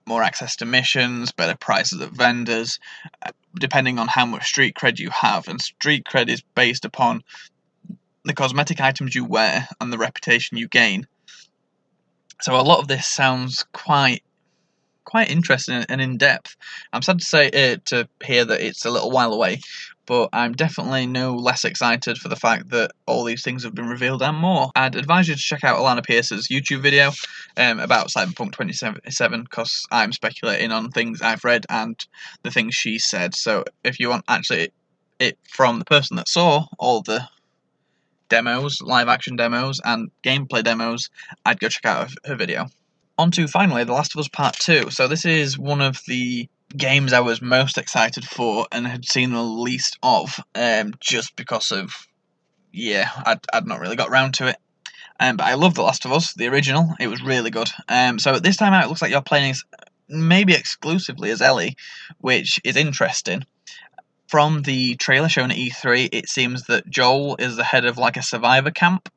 more 0.08 0.22
access 0.22 0.56
to 0.56 0.64
missions, 0.64 1.30
better 1.30 1.56
prices 1.56 2.00
at 2.00 2.10
vendors, 2.10 2.80
uh, 3.22 3.30
depending 3.60 3.98
on 3.98 4.08
how 4.08 4.26
much 4.26 4.46
street 4.46 4.74
cred 4.74 4.98
you 4.98 5.10
have. 5.10 5.46
And 5.46 5.60
street 5.60 6.04
cred 6.04 6.28
is 6.28 6.42
based 6.54 6.84
upon 6.84 7.22
the 8.24 8.34
cosmetic 8.34 8.80
items 8.80 9.14
you 9.14 9.24
wear 9.24 9.68
and 9.80 9.92
the 9.92 9.98
reputation 9.98 10.56
you 10.56 10.66
gain. 10.66 11.06
So 12.40 12.58
a 12.58 12.62
lot 12.62 12.80
of 12.80 12.88
this 12.88 13.06
sounds 13.06 13.64
quite 13.72 14.22
quite 15.04 15.30
interesting 15.30 15.86
and 15.88 16.02
in 16.02 16.18
depth. 16.18 16.54
I'm 16.92 17.00
sad 17.00 17.20
to 17.20 17.24
say 17.24 17.46
uh, 17.48 17.76
to 17.86 18.08
hear 18.22 18.44
that 18.44 18.60
it's 18.60 18.84
a 18.84 18.90
little 18.90 19.10
while 19.10 19.32
away, 19.32 19.60
but 20.08 20.30
I'm 20.32 20.54
definitely 20.54 21.06
no 21.06 21.34
less 21.34 21.66
excited 21.66 22.16
for 22.16 22.28
the 22.28 22.36
fact 22.36 22.70
that 22.70 22.92
all 23.04 23.24
these 23.24 23.44
things 23.44 23.62
have 23.62 23.74
been 23.74 23.90
revealed 23.90 24.22
and 24.22 24.38
more. 24.38 24.70
I'd 24.74 24.96
advise 24.96 25.28
you 25.28 25.34
to 25.34 25.40
check 25.40 25.64
out 25.64 25.78
Alanah 25.78 26.04
Pearce's 26.04 26.48
YouTube 26.48 26.80
video 26.80 27.12
um, 27.58 27.78
about 27.78 28.08
Cyberpunk 28.08 28.52
2077 28.52 29.42
because 29.42 29.86
I'm 29.90 30.12
speculating 30.12 30.72
on 30.72 30.90
things 30.90 31.20
I've 31.20 31.44
read 31.44 31.66
and 31.68 31.94
the 32.42 32.50
things 32.50 32.74
she 32.74 32.98
said. 32.98 33.34
So 33.34 33.64
if 33.84 34.00
you 34.00 34.08
want 34.08 34.24
actually 34.28 34.72
it 35.18 35.36
from 35.46 35.78
the 35.78 35.84
person 35.84 36.16
that 36.16 36.28
saw 36.28 36.64
all 36.78 37.02
the 37.02 37.28
demos, 38.30 38.80
live 38.80 39.08
action 39.08 39.36
demos, 39.36 39.78
and 39.84 40.10
gameplay 40.24 40.64
demos, 40.64 41.10
I'd 41.44 41.60
go 41.60 41.68
check 41.68 41.84
out 41.84 42.10
her 42.24 42.34
video 42.34 42.68
on 43.18 43.30
to 43.32 43.46
finally 43.46 43.84
The 43.84 43.92
Last 43.92 44.14
of 44.14 44.20
Us 44.20 44.28
Part 44.28 44.54
2. 44.54 44.90
So, 44.90 45.08
this 45.08 45.24
is 45.24 45.58
one 45.58 45.82
of 45.82 46.00
the 46.06 46.48
games 46.76 47.12
I 47.12 47.20
was 47.20 47.40
most 47.40 47.78
excited 47.78 48.24
for 48.24 48.66
and 48.72 48.86
had 48.86 49.04
seen 49.04 49.32
the 49.32 49.42
least 49.42 49.98
of, 50.02 50.38
um, 50.54 50.94
just 51.00 51.36
because 51.36 51.72
of, 51.72 52.06
yeah, 52.72 53.10
I'd, 53.24 53.40
I'd 53.52 53.66
not 53.66 53.80
really 53.80 53.96
got 53.96 54.10
round 54.10 54.34
to 54.34 54.48
it. 54.48 54.56
Um, 55.20 55.36
but 55.36 55.46
I 55.46 55.54
love 55.54 55.74
The 55.74 55.82
Last 55.82 56.04
of 56.04 56.12
Us, 56.12 56.34
the 56.34 56.46
original. 56.46 56.94
It 57.00 57.08
was 57.08 57.22
really 57.22 57.50
good. 57.50 57.68
Um, 57.88 58.18
so, 58.18 58.34
at 58.34 58.42
this 58.44 58.56
time 58.56 58.72
out, 58.72 58.84
it 58.84 58.88
looks 58.88 59.02
like 59.02 59.10
you're 59.10 59.20
playing 59.20 59.54
maybe 60.08 60.54
exclusively 60.54 61.30
as 61.30 61.42
Ellie, 61.42 61.76
which 62.18 62.60
is 62.64 62.76
interesting. 62.76 63.44
From 64.28 64.62
the 64.62 64.94
trailer 64.96 65.28
shown 65.28 65.50
at 65.50 65.56
E3, 65.56 66.10
it 66.12 66.28
seems 66.28 66.64
that 66.64 66.88
Joel 66.88 67.36
is 67.38 67.56
the 67.56 67.64
head 67.64 67.84
of 67.84 67.98
like 67.98 68.16
a 68.16 68.22
survivor 68.22 68.70
camp, 68.70 69.08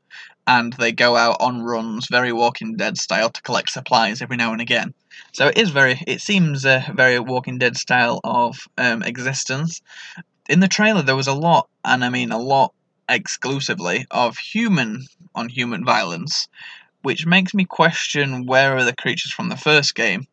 and 0.48 0.74
they 0.74 0.92
go 0.92 1.16
out 1.16 1.38
on 1.40 1.62
runs, 1.62 2.08
very 2.10 2.34
Walking 2.34 2.76
Dead 2.76 2.98
style, 2.98 3.30
to 3.30 3.42
collect 3.42 3.70
supplies 3.70 4.22
every 4.22 4.38
now 4.38 4.52
and 4.52 4.62
again. 4.62 4.94
So 5.34 5.48
it 5.48 5.58
is 5.58 5.70
very, 5.70 6.02
it 6.08 6.22
seems 6.22 6.66
a 6.66 6.86
very 6.94 7.20
Walking 7.20 7.58
Dead 7.58 7.78
style 7.78 8.20
of 8.24 8.68
um, 8.78 9.04
existence. 9.04 9.82
In 10.50 10.60
the 10.60 10.68
trailer, 10.68 11.02
there 11.02 11.16
was 11.16 11.28
a 11.28 11.34
lot, 11.34 11.70
and 11.86 12.04
I 12.04 12.10
mean 12.10 12.32
a 12.32 12.40
lot 12.40 12.74
exclusively, 13.08 14.06
of 14.12 14.38
human 14.38 15.06
on 15.36 15.50
human 15.50 15.86
violence, 15.86 16.48
which 17.02 17.26
makes 17.26 17.54
me 17.54 17.66
question 17.66 18.46
where 18.46 18.78
are 18.78 18.84
the 18.84 18.96
creatures 18.96 19.32
from 19.32 19.50
the 19.50 19.58
first 19.58 19.96
game, 19.96 20.28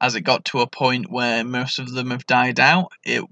as 0.00 0.14
it 0.14 0.22
got 0.22 0.44
to 0.46 0.60
a 0.60 0.66
point 0.66 1.10
where 1.10 1.44
most 1.44 1.78
of 1.78 1.92
them 1.92 2.10
have 2.10 2.26
died 2.26 2.60
out. 2.60 2.92
It 3.04 3.24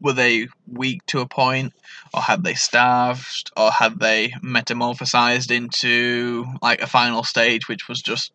were 0.00 0.12
they 0.12 0.48
weak 0.70 1.04
to 1.06 1.20
a 1.20 1.26
point, 1.26 1.72
or 2.12 2.22
had 2.22 2.44
they 2.44 2.54
starved, 2.54 3.50
or 3.56 3.70
had 3.70 3.98
they 3.98 4.30
metamorphosized 4.42 5.50
into 5.50 6.44
like 6.62 6.80
a 6.80 6.86
final 6.86 7.22
stage, 7.22 7.68
which 7.68 7.88
was 7.88 8.02
just 8.02 8.32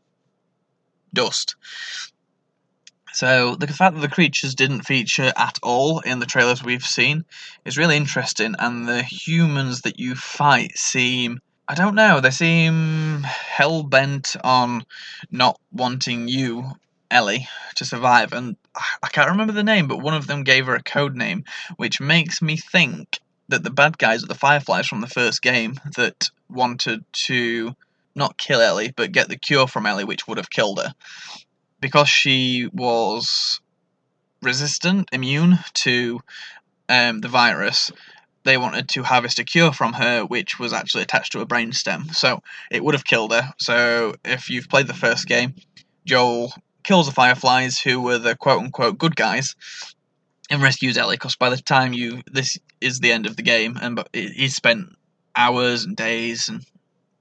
dust? 1.13 1.55
So 3.13 3.55
the 3.55 3.67
fact 3.67 3.95
that 3.95 4.01
the 4.01 4.07
creatures 4.07 4.55
didn't 4.55 4.85
feature 4.85 5.33
at 5.35 5.59
all 5.61 5.99
in 5.99 6.19
the 6.19 6.25
trailers 6.25 6.63
we've 6.63 6.85
seen 6.85 7.25
is 7.65 7.77
really 7.77 7.97
interesting, 7.97 8.55
and 8.57 8.87
the 8.87 9.03
humans 9.03 9.81
that 9.81 9.99
you 9.99 10.15
fight 10.15 10.77
seem 10.77 11.39
I 11.67 11.75
don't 11.75 11.95
know, 11.95 12.19
they 12.19 12.31
seem 12.31 13.23
hell 13.23 13.83
bent 13.83 14.35
on 14.43 14.83
not 15.29 15.57
wanting 15.71 16.27
you 16.27 16.73
Ellie 17.11 17.47
to 17.75 17.85
survive, 17.85 18.33
and 18.33 18.55
I 19.03 19.09
can't 19.09 19.29
remember 19.29 19.53
the 19.53 19.63
name, 19.63 19.87
but 19.87 20.01
one 20.01 20.13
of 20.13 20.27
them 20.27 20.43
gave 20.43 20.65
her 20.65 20.75
a 20.75 20.83
code 20.83 21.15
name, 21.15 21.43
which 21.77 21.99
makes 21.99 22.41
me 22.41 22.57
think 22.57 23.19
that 23.49 23.63
the 23.63 23.69
bad 23.69 23.97
guys 23.97 24.23
are 24.23 24.27
the 24.27 24.35
Fireflies 24.35 24.87
from 24.87 25.01
the 25.01 25.07
first 25.07 25.41
game 25.41 25.79
that 25.95 26.29
wanted 26.49 27.03
to 27.11 27.75
not 28.15 28.37
kill 28.37 28.61
Ellie, 28.61 28.93
but 28.95 29.11
get 29.11 29.29
the 29.29 29.37
cure 29.37 29.67
from 29.67 29.85
Ellie, 29.85 30.05
which 30.05 30.27
would 30.27 30.37
have 30.37 30.49
killed 30.49 30.79
her. 30.79 30.93
Because 31.79 32.09
she 32.09 32.69
was 32.73 33.59
resistant, 34.41 35.09
immune 35.11 35.59
to 35.73 36.21
um, 36.89 37.21
the 37.21 37.27
virus, 37.27 37.91
they 38.43 38.57
wanted 38.57 38.89
to 38.89 39.03
harvest 39.03 39.39
a 39.39 39.43
cure 39.43 39.71
from 39.71 39.93
her, 39.93 40.25
which 40.25 40.59
was 40.59 40.73
actually 40.73 41.03
attached 41.03 41.31
to 41.33 41.41
a 41.41 41.45
brainstem. 41.45 42.13
So 42.13 42.41
it 42.69 42.83
would 42.83 42.95
have 42.95 43.05
killed 43.05 43.33
her. 43.33 43.53
So 43.59 44.15
if 44.25 44.49
you've 44.49 44.69
played 44.69 44.87
the 44.87 44.93
first 44.93 45.27
game, 45.27 45.55
Joel 46.05 46.53
kills 46.83 47.07
the 47.07 47.13
Fireflies, 47.13 47.79
who 47.79 48.01
were 48.01 48.17
the 48.17 48.35
quote 48.35 48.61
unquote 48.61 48.97
good 48.97 49.15
guys, 49.15 49.55
and 50.49 50.61
rescues 50.61 50.97
Ellie. 50.97 51.15
Because 51.15 51.35
by 51.35 51.49
the 51.49 51.57
time 51.57 51.93
you, 51.93 52.21
this 52.31 52.57
is 52.79 52.99
the 52.99 53.11
end 53.11 53.25
of 53.25 53.35
the 53.35 53.43
game, 53.43 53.77
and 53.81 53.95
but 53.95 54.09
he's 54.13 54.55
spent 54.55 54.95
hours 55.35 55.85
and 55.85 55.95
days 55.95 56.49
and 56.49 56.65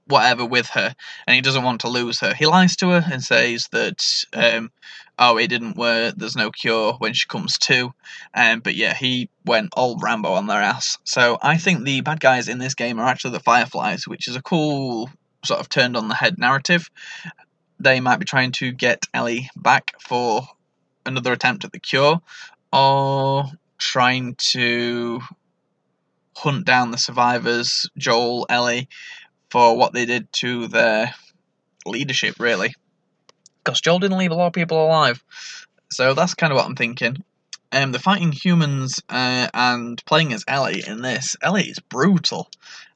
whatever 0.07 0.45
with 0.45 0.67
her, 0.67 0.93
and 1.25 1.35
he 1.35 1.41
doesn't 1.41 1.63
want 1.63 1.81
to 1.81 1.89
lose 1.89 2.19
her. 2.19 2.33
He 2.33 2.45
lies 2.45 2.75
to 2.77 2.89
her 2.89 3.03
and 3.11 3.23
says 3.23 3.67
that, 3.71 4.03
um, 4.33 4.71
oh, 5.17 5.37
it 5.37 5.47
didn't 5.47 5.77
work. 5.77 6.15
There's 6.17 6.35
no 6.35 6.51
cure 6.51 6.93
when 6.99 7.13
she 7.13 7.27
comes 7.27 7.57
to. 7.59 7.93
Um, 8.33 8.59
but 8.59 8.75
yeah, 8.75 8.93
he 8.93 9.29
went 9.45 9.73
all 9.77 9.97
Rambo 9.97 10.33
on 10.33 10.47
their 10.47 10.61
ass. 10.61 10.97
So 11.05 11.37
I 11.41 11.57
think 11.57 11.83
the 11.83 12.01
bad 12.01 12.19
guys 12.19 12.47
in 12.47 12.57
this 12.57 12.75
game 12.75 12.99
are 12.99 13.07
actually 13.07 13.31
the 13.31 13.39
Fireflies, 13.39 14.07
which 14.07 14.27
is 14.27 14.35
a 14.35 14.41
cool 14.41 15.09
sort 15.43 15.59
of 15.59 15.69
turned 15.69 15.97
on 15.97 16.07
the 16.07 16.15
head 16.15 16.37
narrative 16.37 16.89
they 17.83 17.99
might 17.99 18.19
be 18.19 18.25
trying 18.25 18.51
to 18.53 18.71
get 18.71 19.05
Ellie 19.13 19.49
back 19.55 19.93
for 19.99 20.43
another 21.05 21.33
attempt 21.33 21.65
at 21.65 21.71
the 21.71 21.79
cure, 21.79 22.19
or 22.71 23.45
trying 23.77 24.35
to 24.37 25.19
hunt 26.37 26.65
down 26.65 26.91
the 26.91 26.97
survivors, 26.97 27.89
Joel, 27.97 28.45
Ellie, 28.49 28.87
for 29.49 29.77
what 29.77 29.93
they 29.93 30.05
did 30.05 30.31
to 30.33 30.67
their 30.67 31.13
leadership, 31.85 32.39
really. 32.39 32.73
Because 33.63 33.81
Joel 33.81 33.99
didn't 33.99 34.17
leave 34.17 34.31
a 34.31 34.35
lot 34.35 34.47
of 34.47 34.53
people 34.53 34.85
alive. 34.85 35.23
So 35.91 36.13
that's 36.13 36.33
kind 36.33 36.51
of 36.51 36.57
what 36.57 36.65
I'm 36.65 36.75
thinking. 36.75 37.17
Um, 37.73 37.91
the 37.91 37.99
fighting 37.99 38.31
humans 38.31 38.99
uh, 39.09 39.47
and 39.53 40.03
playing 40.05 40.33
as 40.33 40.43
Ellie 40.47 40.83
in 40.85 41.01
this, 41.01 41.35
Ellie 41.41 41.69
is 41.69 41.79
brutal. 41.79 42.49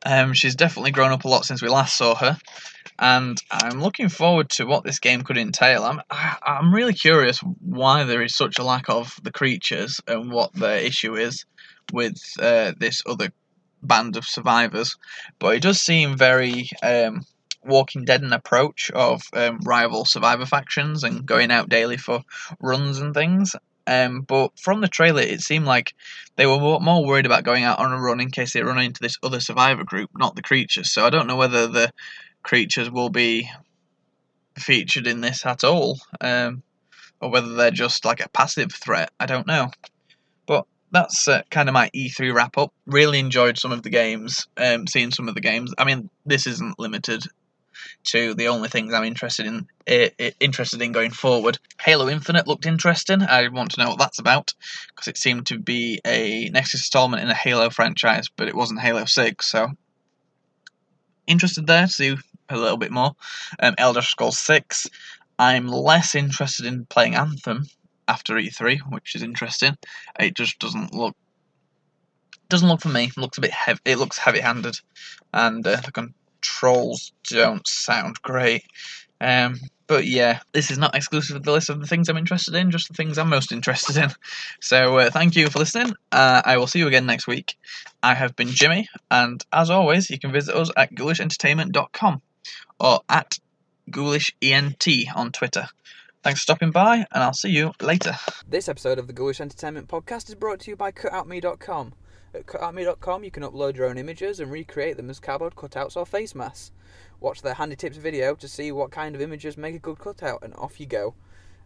Um, 0.05 0.33
she's 0.33 0.55
definitely 0.55 0.91
grown 0.91 1.11
up 1.11 1.23
a 1.23 1.27
lot 1.27 1.45
since 1.45 1.61
we 1.61 1.69
last 1.69 1.95
saw 1.95 2.15
her 2.15 2.37
and 2.97 3.37
I'm 3.51 3.81
looking 3.81 4.09
forward 4.09 4.49
to 4.51 4.65
what 4.65 4.83
this 4.83 4.99
game 4.99 5.23
could 5.23 5.37
entail. 5.37 5.83
I'm 5.83 6.01
I'm 6.09 6.73
really 6.73 6.93
curious 6.93 7.39
why 7.39 8.03
there 8.03 8.21
is 8.21 8.35
such 8.35 8.57
a 8.59 8.63
lack 8.63 8.89
of 8.89 9.17
the 9.23 9.31
creatures 9.31 9.99
and 10.07 10.31
what 10.31 10.53
the 10.53 10.85
issue 10.85 11.15
is 11.15 11.45
with 11.91 12.17
uh, 12.39 12.73
this 12.77 13.01
other 13.05 13.31
band 13.83 14.15
of 14.15 14.25
survivors. 14.25 14.95
But 15.39 15.55
it 15.55 15.61
does 15.61 15.81
seem 15.81 16.17
very 16.17 16.69
um, 16.81 17.21
Walking 17.63 18.05
Dead 18.05 18.21
an 18.21 18.33
approach 18.33 18.91
of 18.91 19.23
um, 19.33 19.59
rival 19.63 20.05
survivor 20.05 20.45
factions 20.45 21.03
and 21.03 21.25
going 21.25 21.51
out 21.51 21.69
daily 21.69 21.97
for 21.97 22.21
runs 22.59 22.99
and 22.99 23.13
things. 23.13 23.55
Um, 23.87 24.21
but 24.21 24.57
from 24.59 24.81
the 24.81 24.87
trailer, 24.87 25.21
it 25.21 25.41
seemed 25.41 25.65
like 25.65 25.93
they 26.37 26.47
were 26.47 26.79
more 26.79 27.05
worried 27.05 27.25
about 27.25 27.43
going 27.43 27.63
out 27.63 27.79
on 27.79 27.93
a 27.93 27.99
run 27.99 28.19
in 28.19 28.31
case 28.31 28.53
they 28.53 28.63
run 28.63 28.79
into 28.79 29.01
this 29.01 29.17
other 29.21 29.39
survivor 29.39 29.83
group, 29.83 30.09
not 30.15 30.35
the 30.35 30.41
creatures. 30.41 30.91
So 30.91 31.05
I 31.05 31.11
don't 31.11 31.27
know 31.27 31.35
whether 31.35 31.67
the 31.67 31.91
creatures 32.45 32.91
will 32.91 33.09
be 33.09 33.49
featured 34.57 35.07
in 35.07 35.19
this 35.19 35.45
at 35.45 35.63
all, 35.63 35.99
um, 36.21 36.61
or 37.19 37.31
whether 37.31 37.53
they're 37.55 37.71
just 37.71 38.05
like 38.05 38.23
a 38.23 38.29
passive 38.29 38.71
threat. 38.71 39.09
I 39.19 39.25
don't 39.25 39.47
know. 39.47 39.71
But 40.45 40.65
that's 40.91 41.27
uh, 41.27 41.41
kind 41.49 41.67
of 41.67 41.73
my 41.73 41.89
E3 41.89 42.33
wrap 42.33 42.57
up. 42.57 42.71
Really 42.85 43.17
enjoyed 43.19 43.57
some 43.57 43.71
of 43.71 43.81
the 43.81 43.89
games, 43.89 44.47
um, 44.57 44.85
seeing 44.85 45.09
some 45.09 45.27
of 45.27 45.33
the 45.33 45.41
games. 45.41 45.73
I 45.77 45.85
mean, 45.85 46.09
this 46.25 46.45
isn't 46.45 46.79
limited 46.79 47.23
to 48.05 48.35
the 48.35 48.49
only 48.49 48.69
things 48.69 48.93
I'm 48.93 49.03
interested 49.03 49.47
in 49.47 49.67
uh, 49.89 50.29
interested 50.39 50.83
in 50.83 50.91
going 50.91 51.11
forward. 51.11 51.57
Halo 51.81 52.07
Infinite 52.09 52.47
looked 52.47 52.67
interesting. 52.67 53.23
I 53.23 53.47
want 53.47 53.71
to 53.71 53.83
know 53.83 53.89
what 53.89 53.99
that's 53.99 54.19
about 54.19 54.53
because 54.89 55.07
it 55.07 55.17
seemed 55.17 55.47
to 55.47 55.57
be 55.57 55.99
a 56.05 56.49
next 56.49 56.75
installment 56.75 57.23
in 57.23 57.29
a 57.29 57.33
Halo 57.33 57.71
franchise, 57.71 58.27
but 58.35 58.47
it 58.47 58.55
wasn't 58.55 58.81
Halo 58.81 59.05
Six. 59.05 59.49
So 59.49 59.69
interested 61.27 61.65
there 61.65 61.87
to 61.87 61.91
see 61.91 62.15
a 62.49 62.57
little 62.57 62.77
bit 62.77 62.91
more. 62.91 63.15
Um, 63.59 63.75
Elder 63.77 64.01
Scrolls 64.01 64.39
6. 64.39 64.87
I'm 65.37 65.67
less 65.67 66.15
interested 66.15 66.65
in 66.65 66.85
playing 66.85 67.15
Anthem 67.15 67.65
after 68.07 68.35
E3, 68.35 68.79
which 68.91 69.15
is 69.15 69.23
interesting. 69.23 69.77
It 70.19 70.35
just 70.35 70.59
doesn't 70.59 70.93
look 70.93 71.15
doesn't 72.47 72.69
look 72.69 72.81
for 72.81 72.89
me. 72.89 73.05
It 73.05 73.17
looks 73.17 73.37
a 73.37 73.41
bit 73.41 73.51
heavy. 73.51 73.79
It 73.85 73.97
looks 73.97 74.19
heavy-handed, 74.19 74.79
and 75.33 75.65
uh, 75.65 75.77
the 75.77 75.91
controls 75.91 77.11
don't 77.27 77.67
sound 77.67 78.21
great. 78.21 78.63
Um, 79.19 79.59
but 79.87 80.05
yeah, 80.05 80.39
this 80.51 80.71
is 80.71 80.77
not 80.77 80.95
exclusive 80.95 81.37
to 81.37 81.39
the 81.39 81.51
list 81.51 81.69
of 81.69 81.79
the 81.79 81.87
things 81.87 82.09
I'm 82.09 82.17
interested 82.17 82.55
in, 82.55 82.71
just 82.71 82.87
the 82.87 82.93
things 82.93 83.17
I'm 83.17 83.29
most 83.29 83.51
interested 83.51 83.97
in. 83.97 84.09
So 84.59 84.97
uh, 84.97 85.09
thank 85.09 85.35
you 85.35 85.47
for 85.49 85.59
listening. 85.59 85.93
Uh, 86.11 86.41
I 86.43 86.57
will 86.57 86.67
see 86.67 86.79
you 86.79 86.87
again 86.87 87.05
next 87.05 87.27
week. 87.27 87.55
I 88.03 88.13
have 88.13 88.35
been 88.35 88.49
Jimmy, 88.49 88.87
and 89.09 89.43
as 89.51 89.69
always, 89.69 90.09
you 90.09 90.19
can 90.19 90.31
visit 90.31 90.55
us 90.55 90.71
at 90.75 90.93
ghoulishentertainment.com 90.93 92.21
or 92.79 93.01
at 93.09 93.39
ghoulishnT 93.89 95.05
on 95.15 95.31
Twitter. 95.31 95.67
Thanks 96.23 96.39
for 96.39 96.43
stopping 96.43 96.71
by, 96.71 97.05
and 97.11 97.23
I'll 97.23 97.33
see 97.33 97.49
you 97.49 97.71
later. 97.81 98.15
This 98.47 98.67
episode 98.67 98.97
of 98.97 99.05
the 99.05 99.13
Ghoulish 99.13 99.39
Entertainment 99.39 99.87
Podcast 99.87 100.27
is 100.27 100.35
brought 100.35 100.59
to 100.61 100.71
you 100.71 100.75
by 100.75 100.91
CutOutMe.com. 100.91 101.93
At 102.33 102.47
CutOutMe.com, 102.47 103.23
you 103.23 103.29
can 103.29 103.43
upload 103.43 103.77
your 103.77 103.87
own 103.87 103.99
images 103.99 104.39
and 104.39 104.51
recreate 104.51 104.97
them 104.97 105.11
as 105.11 105.19
cardboard 105.19 105.55
cutouts 105.55 105.95
or 105.95 106.05
face 106.05 106.33
masks. 106.33 106.71
Watch 107.19 107.43
their 107.43 107.53
handy 107.53 107.75
tips 107.75 107.97
video 107.97 108.33
to 108.35 108.47
see 108.47 108.71
what 108.71 108.89
kind 108.91 109.15
of 109.15 109.21
images 109.21 109.55
make 109.55 109.75
a 109.75 109.79
good 109.79 109.99
cutout, 109.99 110.43
and 110.43 110.55
off 110.55 110.79
you 110.79 110.87
go. 110.87 111.13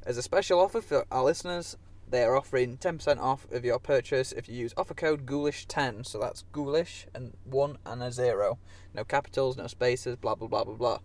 As 0.05 0.17
a 0.17 0.21
special 0.21 0.59
offer 0.59 0.81
for 0.81 1.05
our 1.09 1.23
listeners, 1.23 1.77
they 2.10 2.24
are 2.24 2.36
offering 2.36 2.78
10% 2.78 3.19
off 3.19 3.45
of 3.52 3.63
your 3.63 3.80
purchase 3.80 4.32
if 4.32 4.50
you 4.50 4.56
use 4.56 4.74
offer 4.76 4.93
code 4.93 5.26
Ghoulish10. 5.26 6.06
So 6.06 6.19
that's 6.19 6.43
Ghoulish 6.52 7.06
and 7.13 7.34
1 7.45 7.78
and 7.86 8.04
a 8.04 8.12
0. 8.12 8.58
No 8.93 9.04
capitals, 9.04 9.58
no 9.58 9.67
spaces, 9.67 10.15
blah 10.15 10.36
blah 10.36 10.48
blah 10.48 10.63
blah 10.63 10.76
blah. 10.76 11.00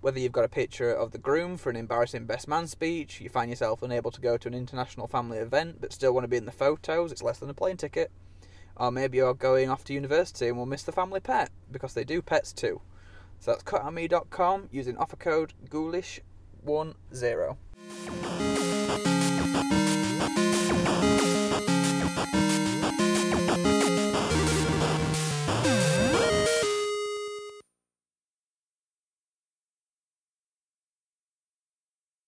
Whether 0.00 0.18
you've 0.18 0.32
got 0.32 0.44
a 0.44 0.48
picture 0.48 0.92
of 0.92 1.12
the 1.12 1.18
groom 1.18 1.56
for 1.56 1.70
an 1.70 1.76
embarrassing 1.76 2.26
best 2.26 2.46
man 2.46 2.66
speech, 2.66 3.20
you 3.20 3.30
find 3.30 3.48
yourself 3.48 3.82
unable 3.82 4.10
to 4.10 4.20
go 4.20 4.36
to 4.36 4.48
an 4.48 4.54
international 4.54 5.06
family 5.06 5.38
event 5.38 5.80
but 5.80 5.92
still 5.92 6.12
want 6.12 6.24
to 6.24 6.28
be 6.28 6.36
in 6.36 6.44
the 6.44 6.52
photos, 6.52 7.10
it's 7.10 7.22
less 7.22 7.38
than 7.38 7.48
a 7.48 7.54
plane 7.54 7.76
ticket. 7.76 8.10
Or 8.76 8.90
maybe 8.90 9.18
you're 9.18 9.32
going 9.34 9.70
off 9.70 9.84
to 9.84 9.94
university 9.94 10.48
and 10.48 10.58
will 10.58 10.66
miss 10.66 10.82
the 10.82 10.92
family 10.92 11.20
pet, 11.20 11.50
because 11.70 11.94
they 11.94 12.04
do 12.04 12.20
pets 12.20 12.52
too. 12.52 12.80
So 13.38 13.52
that's 13.52 13.62
CutOutMe.com 13.62 14.68
using 14.72 14.96
offer 14.96 15.16
code 15.16 15.54
Ghoulish10. 15.70 17.56